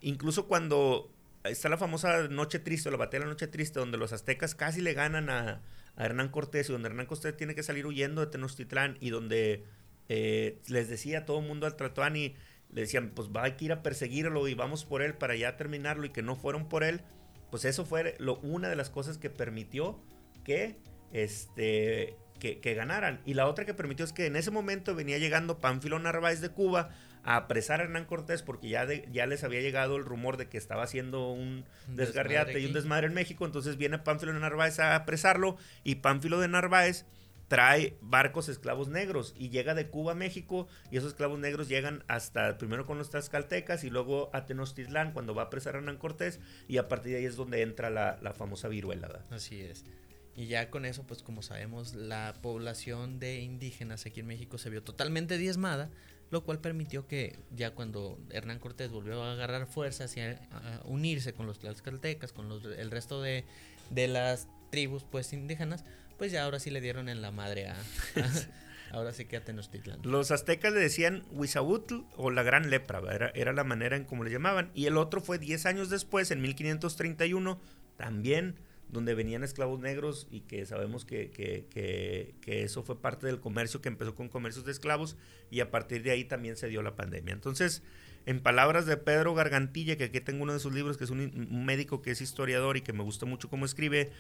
[0.01, 1.11] Incluso cuando
[1.43, 4.81] está la famosa Noche Triste, la batalla de la Noche Triste, donde los aztecas casi
[4.81, 5.61] le ganan a,
[5.97, 9.63] Hernán Cortés y donde Hernán Cortés tiene que salir huyendo de Tenochtitlán y donde
[10.09, 12.35] eh, les decía a todo el mundo al Tratuán y
[12.71, 16.05] le decían, pues va a ir a perseguirlo y vamos por él para ya terminarlo
[16.05, 17.01] y que no fueron por él,
[17.49, 19.99] pues eso fue lo, una de las cosas que permitió
[20.43, 20.77] que,
[21.13, 23.21] este, que, que, ganaran.
[23.25, 26.49] Y la otra que permitió es que en ese momento venía llegando Pánfilo Narváez de
[26.49, 26.89] Cuba
[27.27, 30.57] a apresar a Hernán Cortés porque ya, ya les había llegado el rumor de que
[30.57, 33.45] estaba haciendo un, desgarriate y un desmadre en México.
[33.45, 37.05] Entonces viene Pánfilo de Narváez a apresarlo y Pánfilo de Narváez
[37.47, 42.03] trae barcos esclavos negros y llega de Cuba a México y esos esclavos negros llegan
[42.07, 45.97] hasta primero con los tlaxcaltecas y luego a Tenochtitlán cuando va a apresar a Hernán
[45.97, 49.23] Cortés y a partir de ahí es donde entra la, la famosa viruela.
[49.29, 49.85] Así es.
[50.35, 54.69] Y ya con eso, pues como sabemos, la población de indígenas aquí en México se
[54.69, 55.89] vio totalmente diezmada
[56.29, 60.39] lo cual permitió que ya cuando Hernán Cortés volvió a agarrar fuerzas y a,
[60.83, 63.45] unirse con los tlaxcaltecas, con los, el resto de,
[63.91, 65.85] las tribus pues indígenas,
[66.17, 67.77] pues ya ahora sí le dieron en la madre a...
[68.91, 69.99] ahora sí que a Tenochtitlan.
[70.03, 74.23] Los aztecas le decían Huizahutl o la gran lepra, era, era la manera en como
[74.23, 74.71] le llamaban.
[74.73, 77.59] Y el otro fue 10 años después, en 1531,
[77.97, 78.55] también
[78.89, 84.15] donde venían esclavos negros y que sabemos que, eso fue parte del comercio que empezó
[84.15, 85.17] con comercios de esclavos
[85.51, 87.33] y a partir de ahí también se dio la pandemia.
[87.33, 87.83] Entonces,
[88.25, 91.65] en palabras de Pedro Gargantilla, que aquí tengo uno de sus libros, que es un,
[91.65, 94.11] médico que es historiador y que me gusta mucho cómo escribe,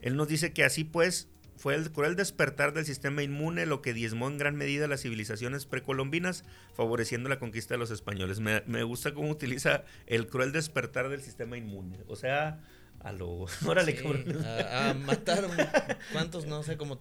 [0.00, 3.94] él nos dice que así pues fue el cruel despertar del sistema inmune lo que
[3.94, 6.44] diezmó en gran medida las civilizaciones precolombinas,
[6.74, 8.40] favoreciendo la conquista de los españoles.
[8.40, 11.98] Me, me gusta cómo utiliza el cruel despertar del sistema inmune.
[12.08, 12.60] O sea,
[13.04, 13.46] a lo.
[13.66, 13.96] Órale,
[14.70, 15.46] A, matar,
[16.12, 16.46] ¿cuántos?
[16.46, 16.98] No sé, como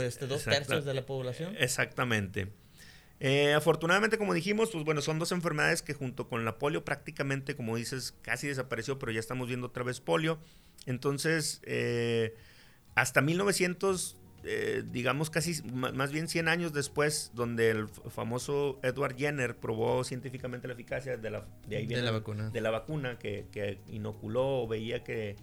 [0.00, 1.56] este, dos tercios de la población.
[1.58, 2.48] Exactamente.
[3.20, 7.56] Eh, afortunadamente, como dijimos, pues bueno, son dos enfermedades que junto con la polio prácticamente,
[7.56, 10.38] como dices, casi desapareció, pero ya estamos viendo otra vez polio.
[10.86, 12.36] Entonces, eh,
[13.00, 19.56] hasta 1900, eh, digamos casi, más bien 100 años después, donde el famoso Edward Jenner
[19.56, 24.62] probó científicamente la eficacia de la, de la vacuna, de la vacuna que, que inoculó
[24.62, 25.36] o veía que,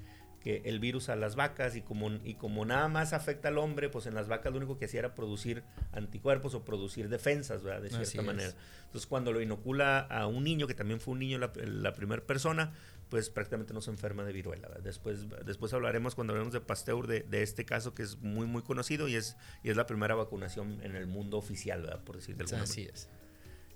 [0.46, 4.06] el virus a las vacas y como, y como nada más afecta al hombre, pues
[4.06, 7.82] en las vacas lo único que hacía era producir anticuerpos o producir defensas, ¿verdad?
[7.82, 8.54] De cierta manera.
[8.86, 12.74] Entonces cuando lo inocula a un niño, que también fue un niño la, primera persona,
[13.10, 14.70] pues prácticamente no se enferma de viruela.
[14.84, 18.62] Después, después hablaremos cuando hablemos de Pasteur de, de, este caso que es muy muy
[18.62, 22.04] conocido y es, y es la primera vacunación en el mundo oficial, ¿verdad?
[22.04, 23.10] Por decir de alguna Así es.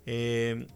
[0.05, 0.67] Eh,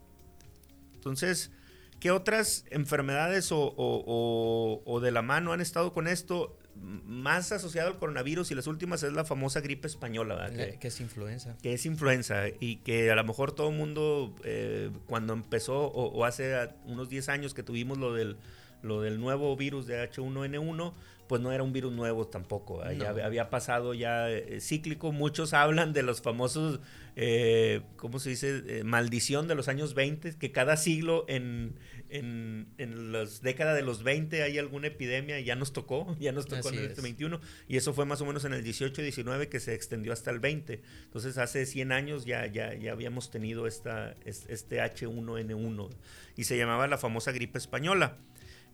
[0.94, 1.52] entonces,
[2.00, 6.58] ¿Qué otras enfermedades o, de la mano han estado con esto?
[6.76, 10.78] Más asociado al coronavirus y las últimas es la famosa gripe española, ¿verdad?
[10.78, 11.56] Que, es influenza.
[11.62, 16.24] Que es influenza y que a lo mejor todo el mundo eh, cuando empezó o,
[16.24, 18.36] hace unos 10 años que tuvimos lo del,
[18.82, 20.92] lo del nuevo virus de H1N1,
[21.28, 22.82] pues no era un virus nuevo tampoco.
[22.92, 25.12] Ya había pasado ya eh, cíclico.
[25.12, 26.80] Muchos hablan de los famosos,
[27.16, 28.62] eh, ¿cómo se dice?
[28.66, 31.74] Eh, maldición de los años 20, que cada siglo en,
[32.10, 36.46] en, en las décadas de los 20 hay alguna epidemia, ya nos tocó, ya nos
[36.46, 39.48] tocó en el 21, y eso fue más o menos en el 18 y 19
[39.48, 40.82] que se extendió hasta el 20.
[41.04, 45.90] Entonces hace 100 años ya, ya, ya habíamos tenido esta, este H1N1
[46.36, 48.18] y se llamaba la famosa gripe española.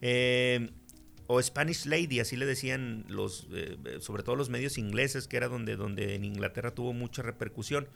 [0.01, 0.70] Eh,
[1.33, 5.47] o Spanish Lady, así le decían los, eh, sobre todo los medios ingleses, que era
[5.47, 7.87] donde, donde en Inglaterra tuvo mucha repercusión.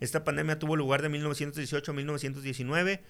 [0.00, 3.00] Esta pandemia tuvo lugar de 1918 a 1919.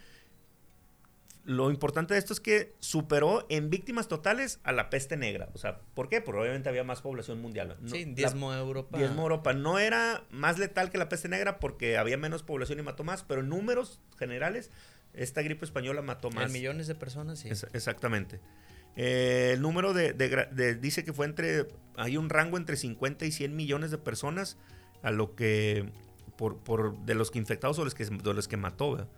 [1.47, 5.49] Lo importante de esto es que superó en víctimas totales a la peste negra.
[5.53, 6.21] O sea, ¿por qué?
[6.21, 7.77] Porque obviamente había más población mundial.
[7.87, 8.99] sí, diezmo Europa.
[8.99, 9.53] Diezmo Europa.
[9.53, 13.25] No era más letal que la peste negra porque había menos población y mató más,
[13.25, 14.71] pero en números generales,
[15.13, 16.47] esta gripe española mató más.
[16.47, 17.49] En millones de personas, sí.
[17.49, 18.39] exactamente.
[18.97, 20.13] Eh, el número de,
[20.81, 21.67] dice que fue entre,
[21.97, 24.59] hay un rango entre 50 y 100 millones de personas
[25.03, 25.89] a lo que,
[26.37, 29.09] por, por de los que infectados o los que, de los que mató.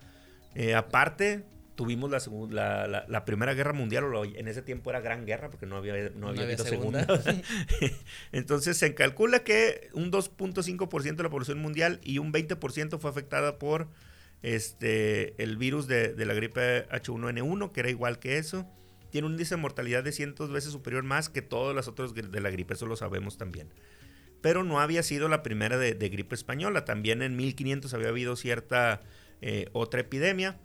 [0.55, 1.45] Eh, aparte,
[1.75, 5.67] tuvimos la, la, la, Primera Guerra Mundial, o en ese tiempo era Gran Guerra porque
[5.67, 7.05] no había, no había, segunda.
[8.33, 13.59] Entonces se calcula que un 2.5% de la población mundial y un 20% fue afectada
[13.59, 13.89] por
[14.43, 18.71] este, el virus de, de la gripe H1N1, que era igual que eso
[19.15, 22.41] tiene un índice de mortalidad de cientos veces superior más que todas las otras de
[22.41, 23.69] la gripe, eso lo sabemos también.
[24.41, 29.03] Pero no había sido la primera de, gripe española, también en 1500 había habido cierta
[29.41, 30.59] eh, otra epidemia.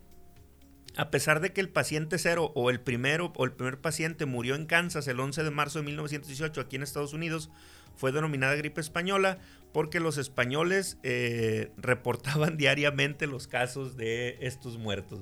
[0.98, 4.56] A pesar de que el paciente cero o el primero o el primer paciente murió
[4.56, 7.52] en Kansas el 11 de marzo de 1918 aquí en Estados Unidos,
[7.96, 9.38] fue denominada gripe española
[9.72, 15.20] porque los españoles eh, reportaban diariamente los casos de estos muertos.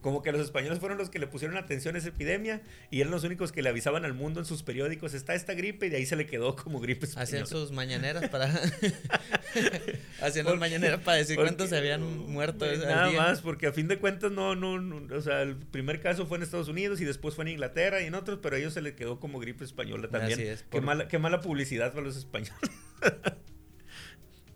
[0.00, 3.10] como que los españoles fueron los que le pusieron atención a esa epidemia y eran
[3.10, 5.96] los únicos que le avisaban al mundo en sus periódicos, está esta gripe y de
[5.96, 7.24] ahí se le quedó como gripe española.
[7.24, 8.46] Hacían sus mañaneras para...
[10.20, 12.66] Hacían las mañaneras para decir cuántos se habían muerto.
[12.76, 16.38] Nada más, porque a fin de cuentas no, no, o sea, el primer caso fue
[16.38, 18.82] en Estados Unidos y después fue en Inglaterra y en otros, pero a ellos se
[18.82, 20.38] le quedó como gripe española también.
[20.38, 20.64] Así es.
[20.70, 22.52] Qué, mala, qué mala publicidad para los españoles.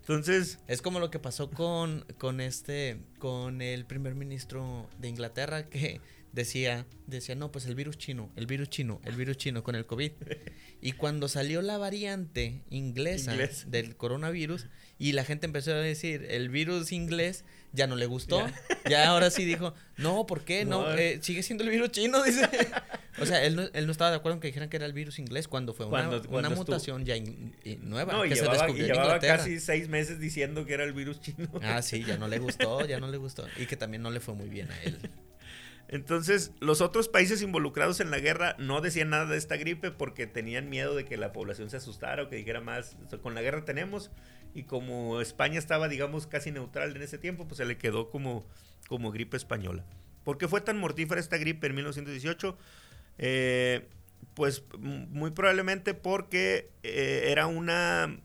[0.03, 0.59] Entonces.
[0.67, 6.01] Es como lo que pasó con, con este, con el primer ministro de Inglaterra que
[6.33, 9.87] decía, decía, no, pues el virus chino, el virus chino, el virus chino con el
[9.87, 10.13] COVID.
[10.81, 13.37] Y cuando salió la variante inglesa
[13.67, 14.67] del coronavirus
[14.99, 18.45] y la gente empezó a decir, el virus inglés ya no le gustó,
[18.89, 20.65] ya, ahora sí dijo, no, ¿por qué?
[20.65, 22.49] No, eh, sigue siendo el virus chino, dice.
[23.19, 24.93] o sea, él no, él no estaba de acuerdo en que dijeran que era el
[24.93, 27.15] virus inglés cuando fue una, una mutación ya
[27.81, 28.13] nueva.
[28.13, 31.49] No, que se descubrió y llevaba casi seis meses diciendo que era el virus chino.
[31.63, 33.47] ah, sí, ya no le gustó, ya no le gustó.
[33.59, 34.99] Y que también no le fue muy bien a él.
[35.93, 40.27] Entonces, los otros países involucrados en la guerra no decían nada de esta gripe porque
[40.27, 43.67] tenían miedo de que la población se asustara o que dijera más, con la guerra
[43.67, 44.11] tenemos.
[44.55, 48.45] Y como España estaba, digamos, casi neutral en ese tiempo, pues se le quedó como,
[48.89, 49.85] como gripe española.
[50.25, 52.57] ¿Por qué fue tan mortífera esta gripe en 1918?
[53.19, 53.89] Eh,
[54.35, 58.19] pues muy probablemente porque eh, era una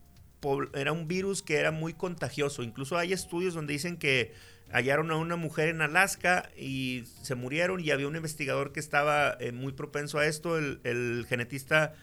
[0.76, 2.64] era un virus que era muy contagioso.
[2.64, 4.34] Incluso hay estudios donde dicen que
[4.72, 9.36] hallaron a una mujer en Alaska y se murieron y había un investigador que estaba
[9.40, 11.94] eh, muy propenso a esto, el, genetista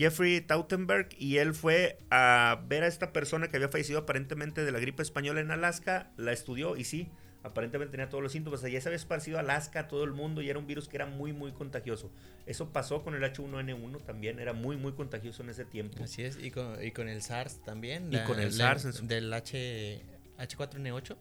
[0.00, 4.72] Jeffrey Tautenberg, y él fue a ver a esta persona que había fallecido aparentemente de
[4.72, 7.10] la gripe española en Alaska, la estudió y sí,
[7.42, 10.40] aparentemente tenía todos los síntomas, ya se había esparcido a Alaska, a todo el mundo
[10.40, 12.10] y era un virus que era muy, muy contagioso.
[12.46, 16.02] Eso pasó con el H1N1 también, era muy, muy contagioso en ese tiempo.
[16.02, 18.10] Así es, y con, y con el SARS también.
[18.10, 19.06] Y con el SARS.
[19.06, 20.02] Del H,
[20.38, 21.16] H4N8.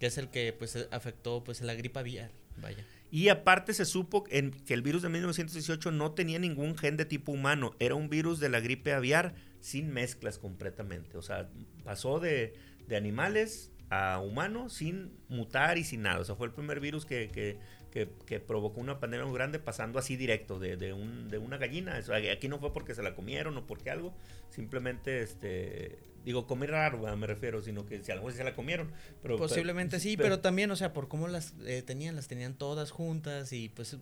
[0.00, 2.86] Que es el que pues afectó pues la gripe aviar, vaya.
[3.10, 7.06] Y aparte se supo en, que el virus de 1918 no tenía ningún gen de
[7.06, 11.16] tipo humano, era un virus de la gripe aviar sin mezclas completamente.
[11.16, 11.48] O sea,
[11.84, 12.54] pasó de,
[12.86, 16.20] de animales a humanos sin mutar y sin nada.
[16.20, 20.16] O sea, fue el primer virus que, que, provocó una pandemia muy grande pasando así
[20.16, 22.00] directo de, de, un, de una gallina.
[22.32, 24.14] aquí no fue porque se la comieron o porque algo,
[24.50, 25.98] simplemente, este,
[26.28, 28.92] digo, comer raro, me refiero, sino que si algo se la comieron.
[29.22, 32.90] Pero, Posiblemente sí, pero, también, o sea, por cómo las eh, tenían, las tenían todas
[32.90, 33.96] juntas y pues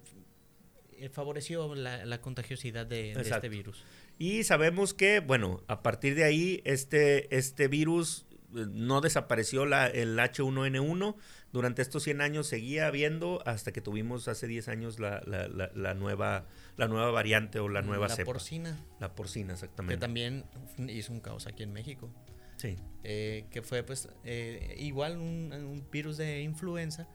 [0.99, 3.85] eh, favoreció la, contagiosidad de, este virus.
[4.19, 9.87] Y sabemos que, bueno, a partir de ahí, este, este virus eh, no desapareció la,
[9.87, 11.15] el H1N1.
[11.57, 15.95] Durante estos 100 años seguía habiendo hasta que tuvimos hace 10 años la, la, la,
[15.95, 16.45] nueva,
[16.77, 18.21] la nueva variante o la nueva cepa.
[18.21, 18.85] La porcina.
[19.01, 19.95] La porcina, exactamente.
[19.95, 20.45] Que también
[20.77, 22.11] hizo un caos aquí en México.
[22.59, 22.77] Sí.
[23.05, 27.09] Eh, que fue pues eh, igual un, un, virus de influenza.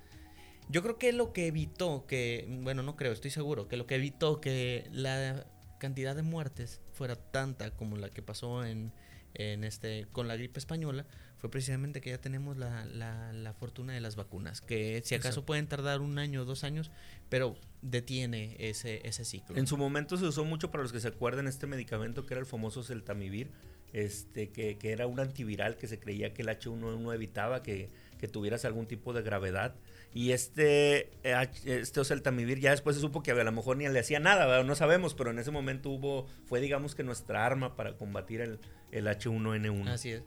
[0.69, 3.93] Yo creo que lo que evitó que, bueno, no creo, estoy seguro, que lo que
[3.93, 5.45] evitó que la
[5.77, 8.91] cantidad de muertes fuera tanta como la que pasó en,
[9.35, 11.05] en este, con la gripe española
[11.41, 15.65] fue precisamente que ya tenemos la, la, fortuna de las vacunas, que si acaso pueden
[15.65, 16.91] tardar un año o dos años,
[17.29, 19.57] pero detiene ese, ese ciclo.
[19.57, 22.41] En su momento se usó mucho para los que se acuerdan este medicamento que era
[22.41, 23.49] el famoso Celtamivir,
[23.91, 27.89] este, que, que era un antiviral que se creía que el H1N1 evitaba que,
[28.19, 29.73] que tuvieras algún tipo de gravedad.
[30.13, 33.99] Y este, eh, este Oseltamivir ya después se supo que a lo mejor ni le
[33.99, 37.97] hacía nada, no sabemos, pero en ese momento hubo, fue digamos que nuestra arma para
[37.97, 38.59] combatir el,
[38.91, 39.87] el H1N1.
[39.87, 40.23] Así es.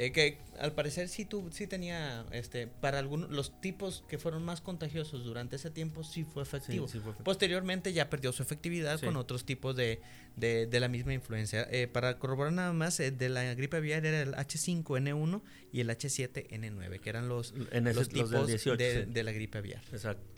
[0.00, 4.44] Eh, que al parecer sí, tu, sí tenía, este, para algunos, los tipos que fueron
[4.44, 6.86] más contagiosos durante ese tiempo sí fue efectivo.
[7.24, 10.00] Posteriormente ya perdió su efectividad con otros tipos de,
[10.36, 11.66] de, la misma influencia.
[11.72, 15.42] Eh, para corroborar nada más, eh, de la gripe aviar era el H5N1
[15.72, 19.82] y el H7N9, que eran los, los tipos de, de la gripe aviar.
[19.90, 20.37] Exacto.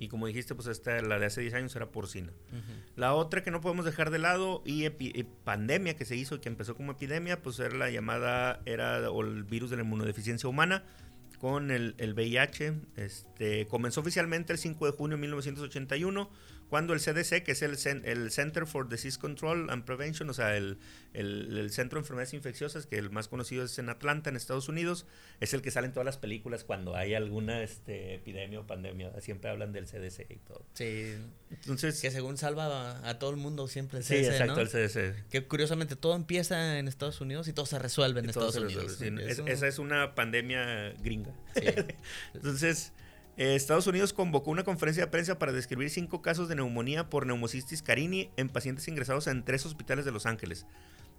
[0.00, 2.32] Y como dijiste, pues esta, la de hace 10 años era porcina.
[2.96, 4.88] La otra que no podemos dejar de lado y,
[5.44, 9.44] pandemia que se hizo y que empezó como epidemia, pues era la llamada, era el
[9.44, 10.84] virus de la inmunodeficiencia humana
[11.38, 12.80] con el, el VIH.
[12.96, 16.30] Este, comenzó oficialmente el 5 de junio de 1981
[16.70, 20.56] cuando el CDC, que es el, el Center for Disease Control and Prevention, o sea,
[20.56, 20.78] el,
[21.14, 25.04] el, Centro de Enfermedades Infecciosas, que el más conocido es en Atlanta, en Estados Unidos,
[25.40, 29.20] es el que sale en todas las películas cuando hay alguna este, epidemia o pandemia.
[29.20, 30.64] Siempre hablan del CDC y todo.
[30.74, 31.16] Sí.
[31.50, 32.00] Entonces.
[32.00, 34.08] Que según salva a, todo el mundo siempre el CDC.
[34.08, 35.28] Sí, exacto, el CDC.
[35.28, 39.00] Que curiosamente todo empieza en Estados Unidos y todo se resuelve en Estados Unidos.
[39.00, 41.34] Esa es una pandemia gringa.
[41.56, 41.66] Sí.
[42.34, 42.92] Entonces.
[43.40, 47.26] Eh, Estados Unidos convocó una conferencia de prensa para describir cinco casos de neumonía por
[47.26, 50.66] neumocistis carini en pacientes ingresados en tres hospitales de Los Ángeles.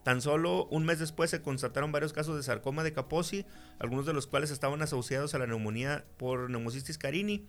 [0.03, 3.47] Tan solo un mes después se constataron varios casos de sarcoma de Kaposi,
[3.79, 7.47] algunos de los cuales estaban asociados a la neumonía por neumocistis carini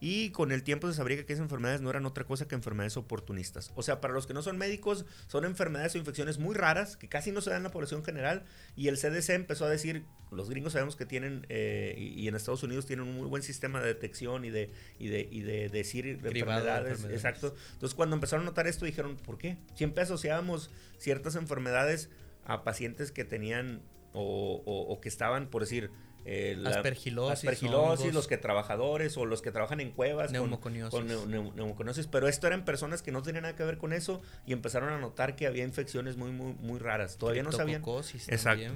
[0.00, 2.96] y con el tiempo se sabría que esas enfermedades no eran otra cosa que enfermedades
[2.96, 3.70] oportunistas.
[3.76, 7.08] O sea, para los que no son médicos, son enfermedades o infecciones muy raras que
[7.08, 8.44] casi no se dan en la población general.
[8.76, 12.62] Y el CDC empezó a decir, los gringos sabemos que tienen, eh, y, en Estados
[12.62, 16.06] Unidos tienen un muy buen sistema de detección y de, y de, y de decir
[16.06, 17.54] enfermedades, Exacto.
[17.74, 19.58] Entonces cuando empezaron a notar esto dijeron, ¿por qué?
[19.74, 22.08] Siempre asociábamos ciertas enfermedades
[22.44, 23.82] a pacientes que tenían
[24.12, 25.90] o, o que estaban, por decir,
[26.24, 30.90] eh, aspergilosis, aspergilosis los que trabajadores o los que trabajan en cuevas neumoconiosis.
[30.90, 34.52] con, neumoconiosis, pero esto eran personas que no tenían nada que ver con eso y
[34.52, 37.16] empezaron a notar que había infecciones muy muy muy raras.
[37.16, 37.82] Todavía no sabían.
[38.28, 38.74] Exacto.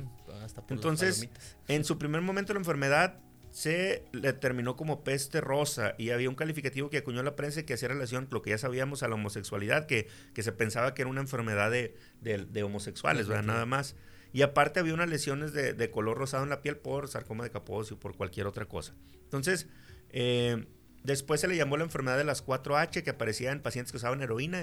[0.68, 1.28] Entonces,
[1.68, 3.18] en su primer momento la enfermedad
[3.54, 7.74] se le terminó como peste rosa y había un calificativo que acuñó la prensa que
[7.74, 11.08] hacía relación, lo que ya sabíamos, a la homosexualidad, que, que se pensaba que era
[11.08, 13.44] una enfermedad de, de, homosexuales, ¿verdad?
[13.44, 13.94] Nada más.
[14.34, 17.94] Y aparte había unas lesiones de, color rosado en la piel por sarcoma de Kaposi
[17.94, 18.92] o por cualquier otra cosa.
[19.22, 19.68] Entonces,
[20.10, 20.66] eh,
[21.04, 24.20] después se le llamó la enfermedad de las 4H, que aparecía en pacientes que usaban
[24.22, 24.60] heroína,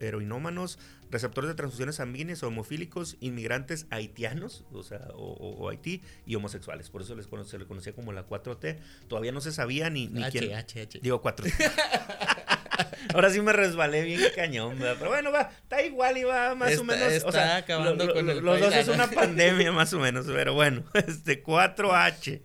[0.00, 0.80] heroinómanos,
[1.12, 6.90] receptores de transfusiones sanguíneas, homofílicos, inmigrantes haitianos, o sea, o, Haití, y homosexuales.
[6.90, 8.80] Por eso les se le conocía como la 4T.
[9.06, 10.52] Todavía no se sabía ni, ni quién.
[10.54, 10.98] H, H.
[11.00, 11.52] Digo 4T.
[13.14, 14.96] Ahora sí me resbalé bien cañón, ¿verdad?
[14.98, 17.12] Pero bueno, va, está igual y va más o menos.
[17.12, 20.54] Está o sea, acabando con el Los dos es una pandemia más o menos, pero
[20.54, 22.42] bueno, este 4H.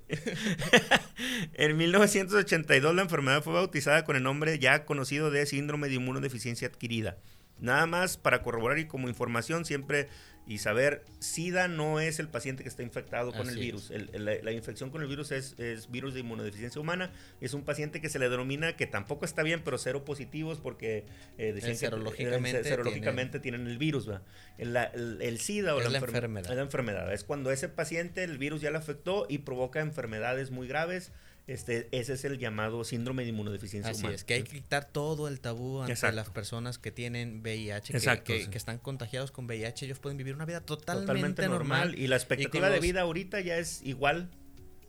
[1.53, 6.67] en 1982 la enfermedad fue bautizada con el nombre ya conocido de síndrome de inmunodeficiencia
[6.67, 7.17] adquirida.
[7.59, 10.09] Nada más para corroborar y como información siempre
[10.45, 13.91] y saber, SIDA no es el paciente que está infectado con el virus.
[13.91, 15.55] la, infección con el virus es,
[15.89, 17.11] virus de inmunodeficiencia humana.
[17.39, 21.05] Es un paciente que se le denomina que tampoco está bien, pero cero positivos porque
[21.37, 24.09] eh, decían serológicamente, serológicamente tienen el virus.
[24.57, 26.51] El, SIDA o la, enfermedad.
[26.51, 27.13] Es la enfermedad.
[27.13, 31.13] Es cuando ese paciente el virus ya le afectó y provoca enfermedades muy graves
[31.45, 35.27] este, ese es el llamado síndrome de inmunodeficiencia Así es, que hay que quitar todo
[35.27, 39.99] el tabú ante las personas que tienen VIH, que, que, están contagiados con VIH, ellos
[39.99, 41.99] pueden vivir una vida totalmente, normal.
[41.99, 44.29] Y la expectativa de vida ahorita ya es igual,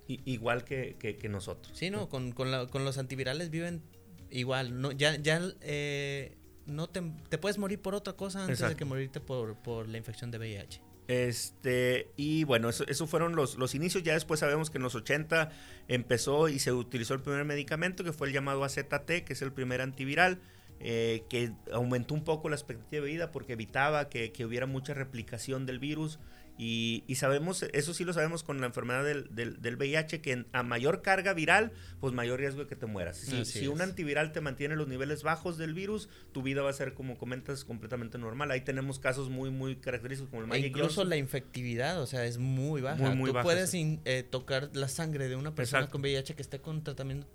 [0.07, 1.76] igual que, nosotros.
[1.76, 3.82] Sí, no, con, con, con los antivirales viven
[4.30, 6.36] igual, no, ya, ya eh,
[6.66, 9.98] no te, te, puedes morir por otra cosa antes de que morirte por, por, la
[9.98, 10.80] infección de VIH.
[11.07, 14.02] Este, y bueno, eso, fueron los, los, inicios.
[14.02, 15.50] Ya después sabemos que en los 80
[15.88, 19.52] empezó y se utilizó el primer medicamento, que fue el llamado AZT, que es el
[19.52, 20.40] primer antiviral.
[20.80, 24.92] Eh, que aumentó un poco la expectativa de vida porque evitaba que, que hubiera mucha
[24.92, 26.18] replicación del virus
[26.57, 31.02] y, sabemos, eso sí lo sabemos con la enfermedad del, del, VIH, que a mayor
[31.02, 33.16] carga viral, pues mayor riesgo de que te mueras.
[33.16, 36.94] Si, un antiviral te mantiene los niveles bajos del virus, tu vida va a ser,
[36.94, 38.52] como comentas, completamente normal.
[38.52, 42.24] Ahí tenemos casos muy, muy característicos como el Magic e Incluso la infectividad, o sea,
[42.24, 43.14] es muy baja.
[43.14, 46.84] Muy, Tú puedes eh, tocar la sangre de una persona con VIH que esté con
[46.84, 47.26] tratamiento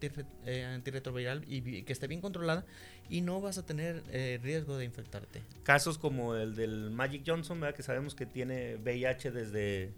[0.73, 2.65] antirretroviral y, que esté bien controlada
[3.09, 5.41] y no vas a tener eh, riesgo de infectarte.
[5.63, 7.75] Casos como el del Magic Johnson, ¿verdad?
[7.75, 9.93] que sabemos que tiene VIH desde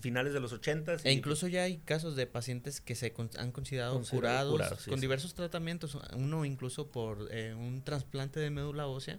[0.00, 0.96] finales de los 80.
[1.04, 5.98] E incluso ya hay casos de pacientes que se han considerado curados, con diversos tratamientos,
[6.14, 9.18] uno incluso por eh, un trasplante de médula ósea,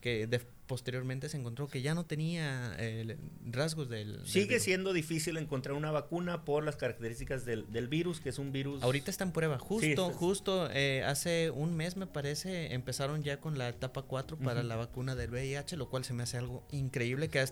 [0.00, 0.26] que
[0.66, 4.26] posteriormente se encontró que ya no tenía eh, rasgos del...
[4.26, 8.82] Sigue siendo difícil encontrar una vacuna por las características del, virus, que es un virus...
[8.82, 13.58] Ahorita está en prueba, justo, justo eh, hace un mes me parece empezaron ya con
[13.58, 17.28] la etapa 4 para la vacuna del VIH, lo cual se me hace algo increíble
[17.28, 17.46] que ha,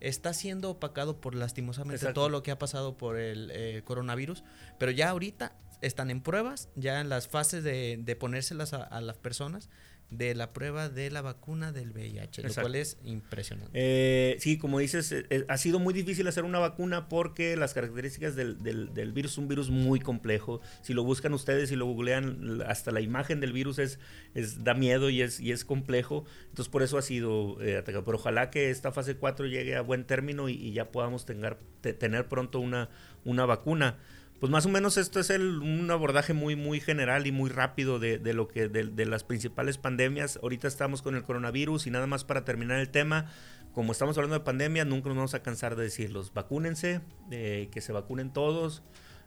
[0.00, 4.44] está siendo opacado por lastimosamente todo lo que ha pasado por el eh, coronavirus,
[4.78, 9.18] pero ya ahorita están en pruebas, ya en las fases de, de ponérselas a, las
[9.18, 9.68] personas
[10.16, 13.70] de la prueba de la vacuna del VIH, lo cual es impresionante.
[13.74, 17.74] Eh, sí, como dices, eh, eh, ha sido muy difícil hacer una vacuna porque las
[17.74, 20.60] características del, del, virus es un virus muy complejo.
[20.82, 23.98] Si lo buscan ustedes y lo googlean, hasta la imagen del virus es,
[24.34, 26.24] es da miedo y es, y es complejo.
[26.48, 28.04] Entonces, por eso ha sido atacado.
[28.04, 32.28] Pero ojalá que esta fase 4 llegue a buen término y, ya podamos tener, tener
[32.28, 32.88] pronto una,
[33.24, 33.98] una vacuna
[34.40, 37.98] pues más o menos esto es el, un abordaje muy, muy general y muy rápido
[37.98, 40.38] de, de lo que, de, de, las principales pandemias.
[40.42, 43.30] Ahorita estamos con el coronavirus y nada más para terminar el tema,
[43.72, 46.32] como estamos hablando de pandemia, nunca nos vamos a cansar de decirlos.
[46.34, 48.82] Vacúnense, eh, que se vacunen todos.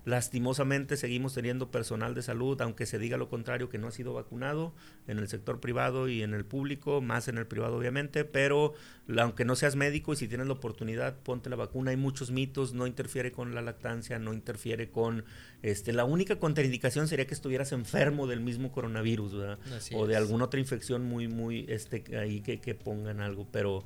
[0.08, 4.14] Lastimosamente seguimos teniendo personal de salud, aunque se diga lo contrario, que no ha sido
[4.14, 4.74] vacunado
[5.06, 8.74] en el sector privado y en el público, más en el privado obviamente, pero
[9.20, 11.92] aunque no seas médico y si tienes la oportunidad, ponte la vacuna.
[11.92, 15.26] Hay muchos mitos, no interfiere con la lactancia, no interfiere con...
[15.62, 19.60] este La única contraindicación sería que estuvieras enfermo del mismo coronavirus, ¿verdad?
[19.94, 23.84] o de alguna otra infección muy, muy, este, ahí que, que pongan algo, pero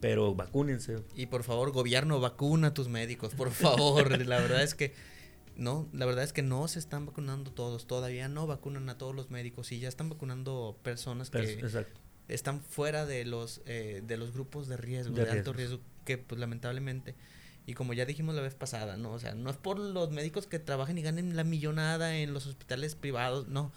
[0.00, 0.98] pero vacúnense.
[1.16, 4.18] Y por favor, gobierno, vacuna a tus médicos, por favor.
[4.26, 4.92] la verdad es que
[5.56, 9.14] no, la verdad es que no se están vacunando todos, todavía no vacunan a todos
[9.14, 11.64] los médicos y ya están vacunando personas que
[12.28, 16.40] están fuera de los eh, de los grupos de riesgo, de, alto riesgo, que pues
[16.40, 17.14] lamentablemente
[17.66, 20.46] y como ya dijimos la vez pasada, no, o sea, no es por los médicos
[20.46, 23.72] que trabajen y ganen la millonada en los hospitales privados, no,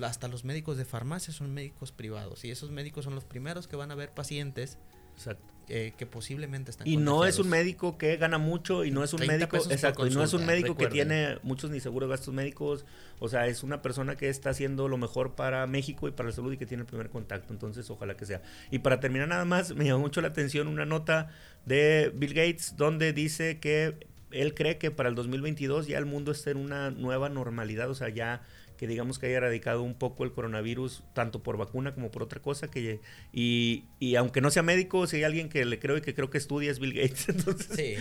[0.00, 3.76] hasta los médicos de farmacia son médicos privados y esos médicos son los primeros que
[3.76, 4.78] van a ver pacientes
[5.16, 5.53] Exacto.
[5.68, 9.14] Eh, que posiblemente están y no es un médico que gana mucho y no es
[9.14, 12.84] un médico exacto y no es un médico que tiene muchos ni seguros gastos médicos
[13.18, 16.34] o sea es una persona que está haciendo lo mejor para México y para la
[16.34, 18.42] salud y que tiene el primer contacto entonces ojalá que sea.
[18.70, 21.30] Y para terminar nada más me llamó mucho la atención una nota
[21.64, 26.32] de Bill Gates donde dice que él cree que para el 2022 ya el mundo
[26.32, 28.42] está en una nueva normalidad o sea ya
[28.76, 32.40] que digamos que haya erradicado un poco el coronavirus, tanto por vacuna como por otra
[32.40, 32.70] cosa.
[32.70, 33.00] Que,
[33.32, 36.30] y, y aunque no sea médico, si hay alguien que le creo y que creo
[36.30, 37.28] que estudia es Bill Gates.
[37.28, 37.96] Entonces, sí.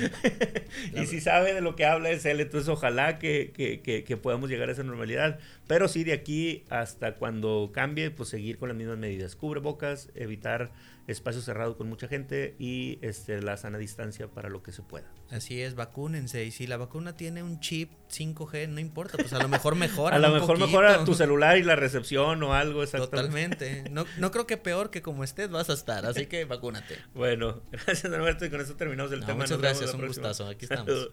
[1.00, 4.50] y si sabe de lo que habla es él, entonces ojalá que, que, que, podamos
[4.50, 5.40] llegar a esa normalidad.
[5.68, 9.36] Pero sí, de aquí hasta cuando cambie, pues seguir con las mismas medidas.
[9.36, 10.72] Cubre bocas, evitar
[11.08, 15.12] espacio cerrado con mucha gente y este, la sana distancia para lo que se pueda.
[15.30, 16.46] Así es, vacúnense.
[16.46, 20.16] Y si la vacuna tiene un chip 5G, no importa, pues a lo mejor mejora.
[20.16, 23.86] a lo mejor mejora tu celular y la recepción o algo, Totalmente.
[23.90, 26.98] No, no creo que peor que como estés vas a estar, así que vacúnate.
[27.14, 29.40] bueno, gracias Alberto y con eso terminamos el tema.
[29.40, 30.48] Muchas gracias, un gustazo.
[30.48, 31.10] Aquí estamos.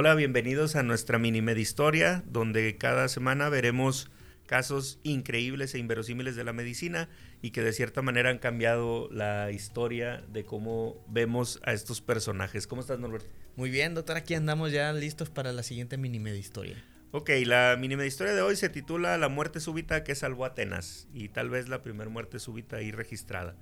[0.00, 4.12] Hola, bienvenidos a nuestra mini historia, donde cada semana veremos
[4.46, 7.08] casos increíbles e inverosímiles de la medicina
[7.42, 12.68] y que de cierta manera han cambiado la historia de cómo vemos a estos personajes.
[12.68, 13.26] ¿Cómo estás, Norberto?
[13.56, 16.76] Muy bien, doctor, aquí andamos ya listos para la siguiente mini historia.
[17.10, 21.08] Ok, la mini historia de hoy se titula La muerte súbita que salvó a Atenas
[21.12, 23.56] y tal vez la primera muerte súbita ahí registrada.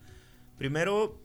[0.58, 1.18] Primero,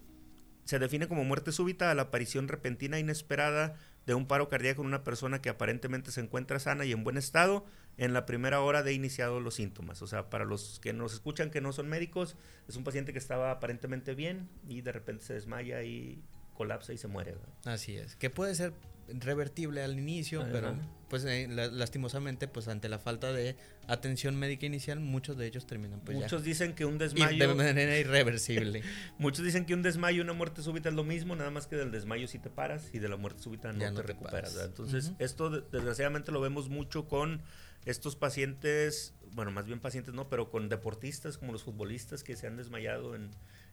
[0.64, 3.76] se define como muerte súbita a la aparición repentina e inesperada
[4.06, 7.18] de un paro cardíaco en una persona que aparentemente se encuentra sana y en buen
[7.18, 7.66] estado
[7.97, 10.02] en la primera hora de iniciados los síntomas.
[10.02, 12.36] O sea, para los que nos escuchan que no son médicos,
[12.68, 16.24] es un paciente que estaba aparentemente bien y de repente se desmaya y
[16.56, 17.36] colapsa y se muere.
[17.66, 18.74] Así es, que puede ser
[19.20, 20.76] revertible al inicio, pero
[21.12, 23.57] pues eh, lastimosamente pues ante la falta de
[23.88, 27.97] atención médica inicial muchos de ellos terminan pues muchos dicen que un desmayo de manera
[27.97, 28.82] irreversible.
[29.18, 31.76] Muchos dicen que un desmayo y una muerte súbita es lo mismo nada más que
[31.76, 35.49] del desmayo si te paras y de la muerte súbita no, te, recuperas entonces esto
[35.49, 37.41] desgraciadamente lo vemos mucho con
[37.84, 42.47] estos pacientes bueno más bien pacientes no pero con deportistas como los futbolistas que se
[42.47, 43.32] han desmayado en,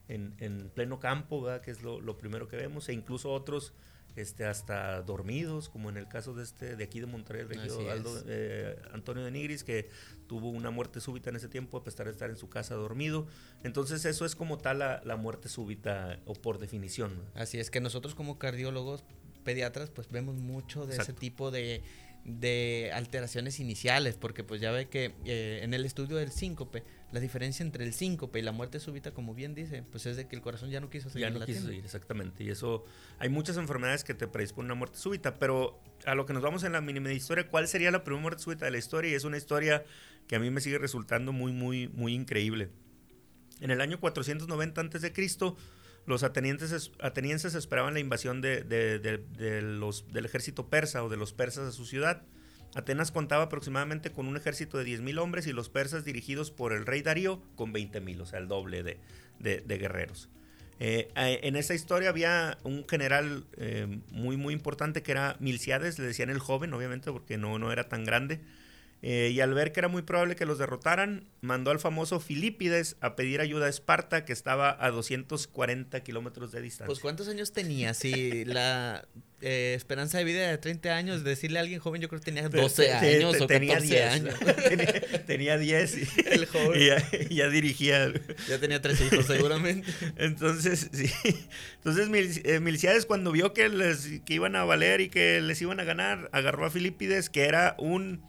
[0.09, 3.75] en, pleno campo que es lo, lo primero que vemos e incluso otros
[4.21, 8.77] este, hasta dormidos, como en el caso de este de aquí de Monterrey, el eh,
[8.93, 9.89] Antonio de Nigris, que
[10.27, 13.27] tuvo una muerte súbita en ese tiempo a pesar de estar en su casa dormido.
[13.63, 17.13] Entonces eso es como tal la, muerte súbita o por definición.
[17.35, 19.05] Así es que nosotros como cardiólogos,
[19.45, 21.83] pediatras, pues vemos mucho de ese tipo de
[22.25, 27.21] de alteraciones iniciales, porque pues ya ve que eh, en el estudio del síncope, la
[27.21, 30.37] diferencia entre el síncope y la muerte súbita, como bien dice, pues es de que
[30.37, 31.29] el corazón ya no quiso seguir.
[31.29, 32.45] Ya no quiso seguir, exactamente.
[32.45, 32.85] Y eso,
[33.19, 36.43] hay muchas enfermedades que te predisponen a una muerte súbita, pero a lo que nos
[36.43, 39.11] vamos en la mínima historia, ¿cuál sería la primera muerte súbita de la historia?
[39.11, 39.85] Y es una historia
[40.27, 42.69] que a mí me sigue resultando muy, muy, muy increíble.
[43.61, 45.13] En el año 490 a.C.,
[46.09, 48.65] los atenienses, esperaban la invasión del
[50.25, 52.23] ejército persa o de los persas a su ciudad.
[52.75, 56.87] Atenas contaba aproximadamente con un ejército de 10.000 hombres y los persas dirigidos por el
[56.87, 58.99] rey Darío con 20.000, o sea, el doble de,
[59.67, 60.31] guerreros.
[60.81, 66.07] Eh, en esa historia había un general eh, muy, muy importante que era Milciades, le
[66.07, 68.41] decían el joven, obviamente, porque no era tan grande.
[69.01, 72.97] Eh, y al ver que era muy probable que los derrotaran, mandó al famoso Filipides
[73.01, 76.87] a pedir ayuda a Esparta, que estaba a 240 kilómetros de distancia.
[76.87, 77.95] Pues ¿cuántos años tenía?
[77.95, 79.07] Si la
[79.41, 82.49] eh, esperanza de vida de 30 años, decirle a alguien joven, yo creo que tenía
[82.49, 84.35] 12 años o tenía 14 años.
[85.27, 86.81] tenía, 10 y, El joven.
[87.31, 88.13] Y ya, dirigía.
[88.49, 89.89] Ya tenía tres hijos seguramente.
[90.17, 91.09] Entonces, sí.
[91.77, 92.09] Entonces
[92.61, 96.29] Milciades cuando vio que, les, que iban a valer y que les iban a ganar,
[96.33, 98.21] agarró a Filipides, que era un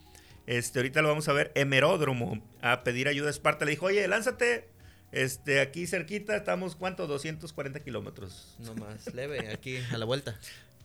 [0.49, 3.65] este, ahorita lo vamos a ver, Hemeródromo, a pedir ayuda a Esparta.
[3.65, 4.67] Le dijo, oye, lánzate,
[5.11, 7.05] este, aquí cerquita, estamos, ¿cuánto?
[7.05, 8.55] 240 kilómetros.
[8.57, 10.39] No más, leve, aquí a la vuelta.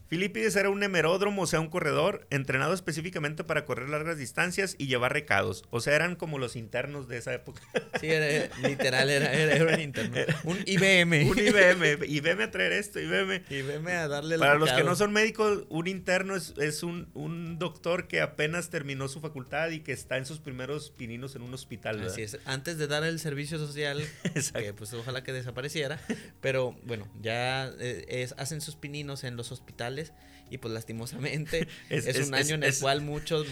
[0.07, 4.85] Filipides era un hemeródromo, o sea, un corredor entrenado específicamente para correr largas distancias y
[4.85, 5.63] llevar recados.
[5.71, 7.61] O sea, eran como los internos de esa época.
[7.99, 10.17] Sí, era, literal, era, era, un interno.
[10.43, 11.29] Un IBM.
[11.29, 12.05] Un IBM.
[12.05, 13.43] IBM a traer esto, IBM.
[13.49, 17.57] IBM a darle Para los que no son médicos, un interno es, es un, un,
[17.57, 21.53] doctor que apenas terminó su facultad y que está en sus primeros pininos en un
[21.53, 22.01] hospital.
[22.01, 22.37] Así es.
[22.43, 24.05] Antes de dar el servicio social,
[24.53, 25.99] que pues ojalá que desapareciera.
[26.41, 29.94] Pero bueno, ya eh, es, hacen sus pininos en los hospitales
[30.49, 33.47] y pues lastimosamente es, un año en el cual muchos,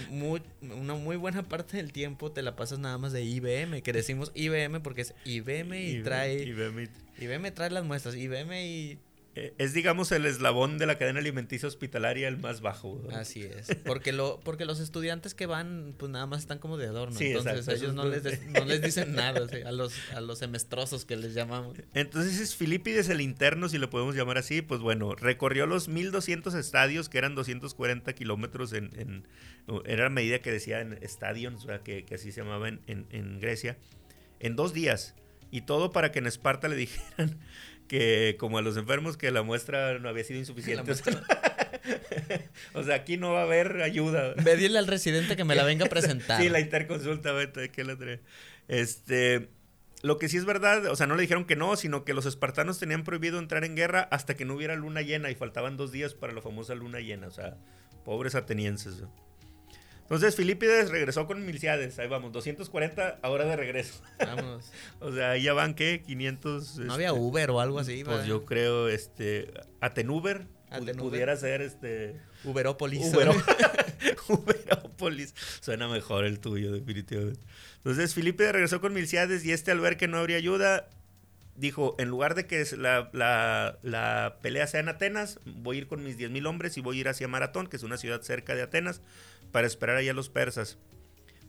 [0.62, 4.32] una muy buena parte del tiempo te la pasas nada más de IBM, que decimos
[4.36, 6.44] IBM porque es IBM y trae...
[6.44, 6.89] IBM.
[7.20, 9.00] IBM trae las muestras, IBM y
[9.36, 13.01] es digamos el eslabón de la cadena alimenticia hospitalaria el más bajo.
[13.13, 16.88] Así es, porque lo porque los estudiantes que van pues nada más están como de
[16.88, 21.15] adorno, entonces ellos no les, no les dicen nada a los a los semestrosos que
[21.15, 21.77] les llamamos.
[21.93, 26.53] Entonces es Filipides el interno si lo podemos llamar así, pues bueno, recorrió los 1200
[26.53, 29.27] estadios que eran 240 kilómetros en, en,
[29.86, 32.81] era la medida que decía en estadios, o sea, que, que así se llamaba en,
[32.88, 33.77] en Grecia,
[34.39, 35.15] en dos días
[35.53, 37.38] y todo para que en Esparta le dijeran
[37.88, 40.91] que como a los enfermos que la muestra no había sido insuficiente.
[42.73, 44.36] o sea, aquí no va a haber ayuda.
[44.36, 46.41] Pedirle al residente que me la venga a presentar.
[46.41, 47.97] sí, la interconsulta, vete, que la
[48.67, 49.49] Este,
[50.01, 52.25] lo que sí es verdad, o sea, no le dijeron que no, sino que los
[52.25, 55.91] espartanos tenían prohibido entrar en guerra hasta que no hubiera luna llena y faltaban dos
[55.91, 57.27] días para la famosa luna llena.
[57.27, 57.57] O sea,
[58.03, 59.03] pobres atenienses.
[60.04, 64.01] Entonces Filipides regresó con Milciades, ahí vamos, 240 ahora de regreso.
[64.20, 64.72] Vamos.
[64.99, 66.04] o sea, ya van, ¿qué?
[66.06, 66.78] 500...
[66.80, 68.04] No había este, Uber o algo así.
[68.04, 70.45] Pues yo creo, este, Atenuber,
[70.97, 72.20] pudiera ser, este...
[72.43, 73.14] Uberópolis.
[74.28, 75.34] Uberópolis.
[75.62, 77.39] Suena mejor el tuyo, definitivamente.
[77.78, 80.89] Entonces Filipides regresó con Milciades y este al ver que no habría ayuda,
[81.56, 85.88] dijo, en lugar de que la, la, la pelea sea en Atenas, voy a ir
[85.88, 88.54] con mis 10.000 hombres y voy a ir hacia Maratón, que es una ciudad cerca
[88.54, 89.01] de Atenas
[89.54, 90.78] para esperar allá a los persas.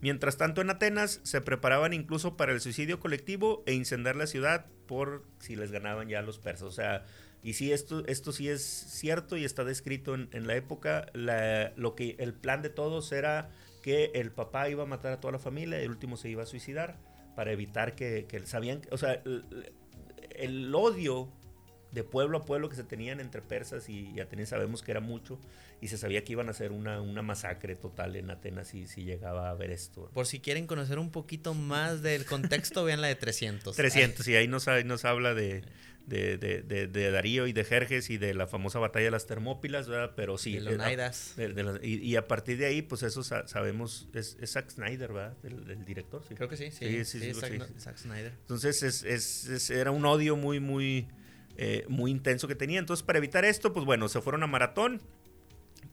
[0.00, 4.66] Mientras tanto en Atenas se preparaban incluso para el suicidio colectivo e incendiar la ciudad
[4.86, 6.68] por si les ganaban ya los persas.
[6.68, 7.04] O sea,
[7.42, 11.06] y sí, esto, esto sí es cierto y está descrito en, la época.
[11.14, 13.50] lo que el plan de todos era
[13.82, 16.42] que el papá iba a matar a toda la familia y el último se iba
[16.42, 16.96] a suicidar
[17.34, 19.22] para evitar que, que sabían, o sea,
[20.34, 21.28] el, odio
[21.94, 25.00] de pueblo a pueblo que se tenían entre persas y, y atenienses sabemos que era
[25.00, 25.38] mucho
[25.80, 29.04] y se sabía que iban a hacer una, una masacre total en Atenas si, si
[29.04, 30.10] llegaba a ver esto.
[30.12, 33.76] Por si quieren conocer un poquito más del contexto, vean la de 300.
[33.76, 35.62] 300, y ahí nos, nos habla de,
[36.06, 39.88] de, de, de, Darío y de Jerjes y de la famosa batalla de las Termópilas,
[39.88, 40.12] ¿verdad?
[40.16, 40.58] Pero sí.
[40.58, 45.36] De y, y, a partir de ahí, pues eso sabemos, es, Zack Snyder, ¿verdad?
[45.42, 46.34] El, director, sí.
[46.34, 47.04] Creo que sí, sí.
[47.04, 48.32] Sí, sí, Zack, Snyder.
[48.40, 51.08] Entonces es, es, era un odio muy, muy,
[51.56, 52.78] eh, muy intenso que tenía.
[52.78, 55.02] Entonces para evitar esto, pues bueno, se fueron a maratón.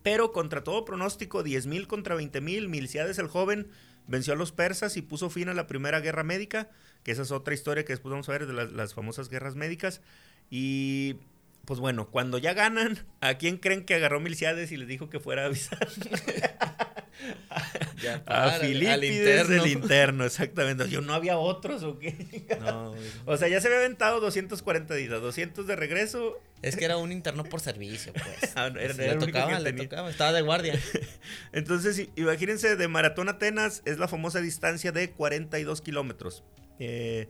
[0.04, 3.68] Pero contra todo pronóstico, 10.000 contra 20.000, Milciades el joven
[4.08, 6.70] venció a los persas y puso fin a la primera guerra médica
[7.04, 10.02] que esa es otra historia que después vamos a ver de las, famosas guerras médicas.
[10.50, 11.18] Y
[11.66, 15.20] pues bueno, cuando ya ganan, ¿a quién creen que agarró Milciades y les dijo que
[15.20, 15.88] fuera a avisar?
[18.26, 20.90] a Filipides del interno, exactamente.
[20.90, 22.46] Yo no había otros o qué.
[22.62, 22.94] No,
[23.26, 26.40] o sea, ya se había aventado 240 días, 200 de regreso.
[26.62, 28.52] Es que era un interno por servicio, pues.
[28.56, 30.80] Ah, le tocaba, le tocaba, estaba de guardia.
[31.54, 36.44] Entonces, imagínense, de Maratón Atenas es la famosa distancia de 42 kilómetros.
[36.80, 37.30] Eh,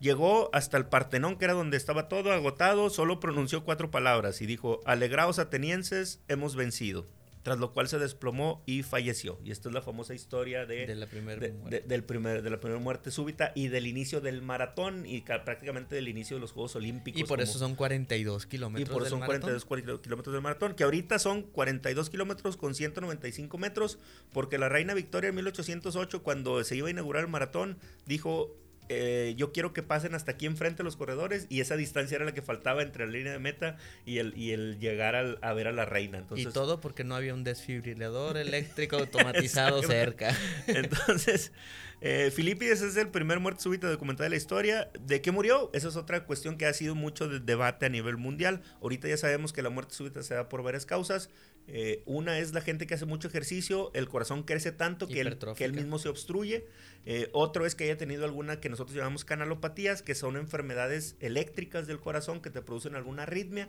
[0.00, 4.46] llegó hasta el Partenón, que era donde estaba todo agotado, solo pronunció cuatro palabras y
[4.46, 7.06] dijo, alegraos atenienses, hemos vencido.
[7.46, 9.38] Tras lo cual se desplomó y falleció.
[9.44, 13.12] Y esta es la famosa historia de, la primera del primer, de la primera muerte
[13.12, 17.20] súbita y del inicio del maratón y prácticamente del inicio de los Juegos Olímpicos.
[17.20, 18.90] Y por eso son 42 kilómetros.
[18.90, 19.64] Y por eso son 42
[20.00, 24.00] kilómetros del maratón, que ahorita son 42 kilómetros con 195 metros,
[24.32, 28.56] porque la reina Victoria en 1808, cuando se iba a inaugurar el maratón, dijo
[28.88, 32.34] eh, yo quiero que pasen hasta aquí enfrente los corredores y esa distancia era la
[32.34, 35.72] que faltaba entre la línea de meta y el, y el llegar a ver a
[35.72, 36.18] la reina.
[36.18, 40.36] Entonces, y todo porque no había un desfibrilador eléctrico automatizado cerca.
[40.66, 41.52] Entonces,
[42.00, 44.90] eh, Filipides es el primer muerto súbito documental de la historia.
[45.00, 45.70] ¿De qué murió?
[45.72, 48.62] Esa es otra cuestión que ha sido mucho de debate a nivel mundial.
[48.82, 51.30] Ahorita ya sabemos que la muerte súbita se da por varias causas.
[51.68, 55.38] Eh, una es la gente que hace mucho ejercicio, el corazón crece tanto que él,
[55.56, 56.66] que él mismo se obstruye.
[57.06, 61.86] Eh, otro es que haya tenido alguna que nosotros llamamos canalopatías, que son enfermedades eléctricas
[61.86, 63.68] del corazón que te producen alguna arritmia.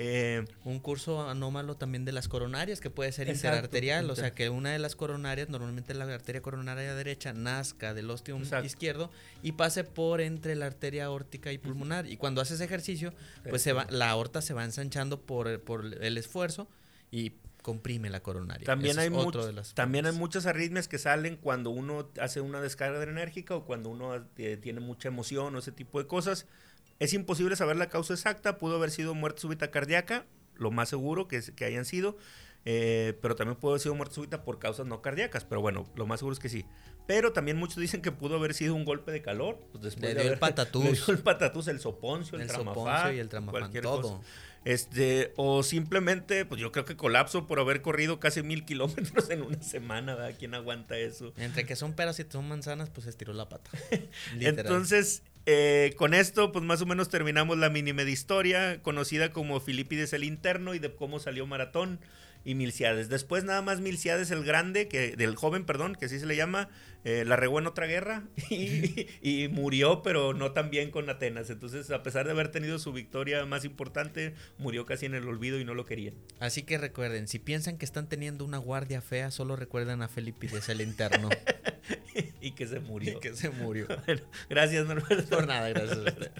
[0.00, 4.48] Eh, un curso anómalo también de las coronarias, que puede ser interarterial, o sea que
[4.48, 9.10] una de las coronarias, normalmente la arteria coronaria derecha, nazca del ostium izquierdo
[9.42, 12.06] y pase por entre la arteria aórtica y pulmonar.
[12.06, 13.12] Y cuando haces ejercicio,
[13.48, 16.68] pues se va, la aorta se va ensanchando por, por el esfuerzo
[17.10, 17.32] y
[17.62, 18.64] comprime la coronaria.
[18.64, 19.10] También, hay,
[19.74, 24.24] también hay muchas arritmias que salen cuando uno hace una descarga enérgica o cuando uno
[24.36, 26.46] eh, tiene mucha emoción o ese tipo de cosas.
[26.98, 31.28] Es imposible saber la causa exacta, pudo haber sido muerte súbita cardíaca, lo más seguro
[31.28, 32.16] que, que hayan sido,
[32.64, 36.06] eh, pero también pudo haber sido muerte súbita por causas no cardíacas, pero bueno, lo
[36.06, 36.64] más seguro es que sí.
[37.06, 40.26] Pero también muchos dicen que pudo haber sido un golpe de calor, pues después de
[40.26, 41.08] el patatús.
[41.08, 44.20] el patatús, el soponcio, el, el y el tramafán, todo.
[44.68, 49.40] Este, o simplemente, pues yo creo que colapso por haber corrido casi mil kilómetros en
[49.40, 50.36] una semana, ¿verdad?
[50.38, 51.32] ¿Quién aguanta eso?
[51.38, 53.70] Entre que son peras y son manzanas, pues estiró la pata.
[54.38, 60.12] Entonces, eh, con esto, pues más o menos terminamos la mini historia, conocida como Filipides
[60.12, 61.98] el Interno y de cómo salió Maratón
[62.48, 63.10] y Milciades.
[63.10, 66.70] Después nada más Milciades el Grande, que del joven, perdón, que así se le llama,
[67.04, 71.50] eh, la regó en otra guerra y, murió, pero no tan bien con Atenas.
[71.50, 75.60] Entonces, a pesar de haber tenido su victoria más importante, murió casi en el olvido
[75.60, 76.14] y no lo querían.
[76.40, 80.70] Así que recuerden, si piensan que están teniendo una guardia fea, solo recuerden a Felipides
[80.70, 81.28] el interno.
[82.40, 83.18] y que se murió.
[83.18, 83.86] Y que se murió.
[84.48, 85.36] gracias, Norberto.
[85.36, 86.32] Por nada, gracias a usted.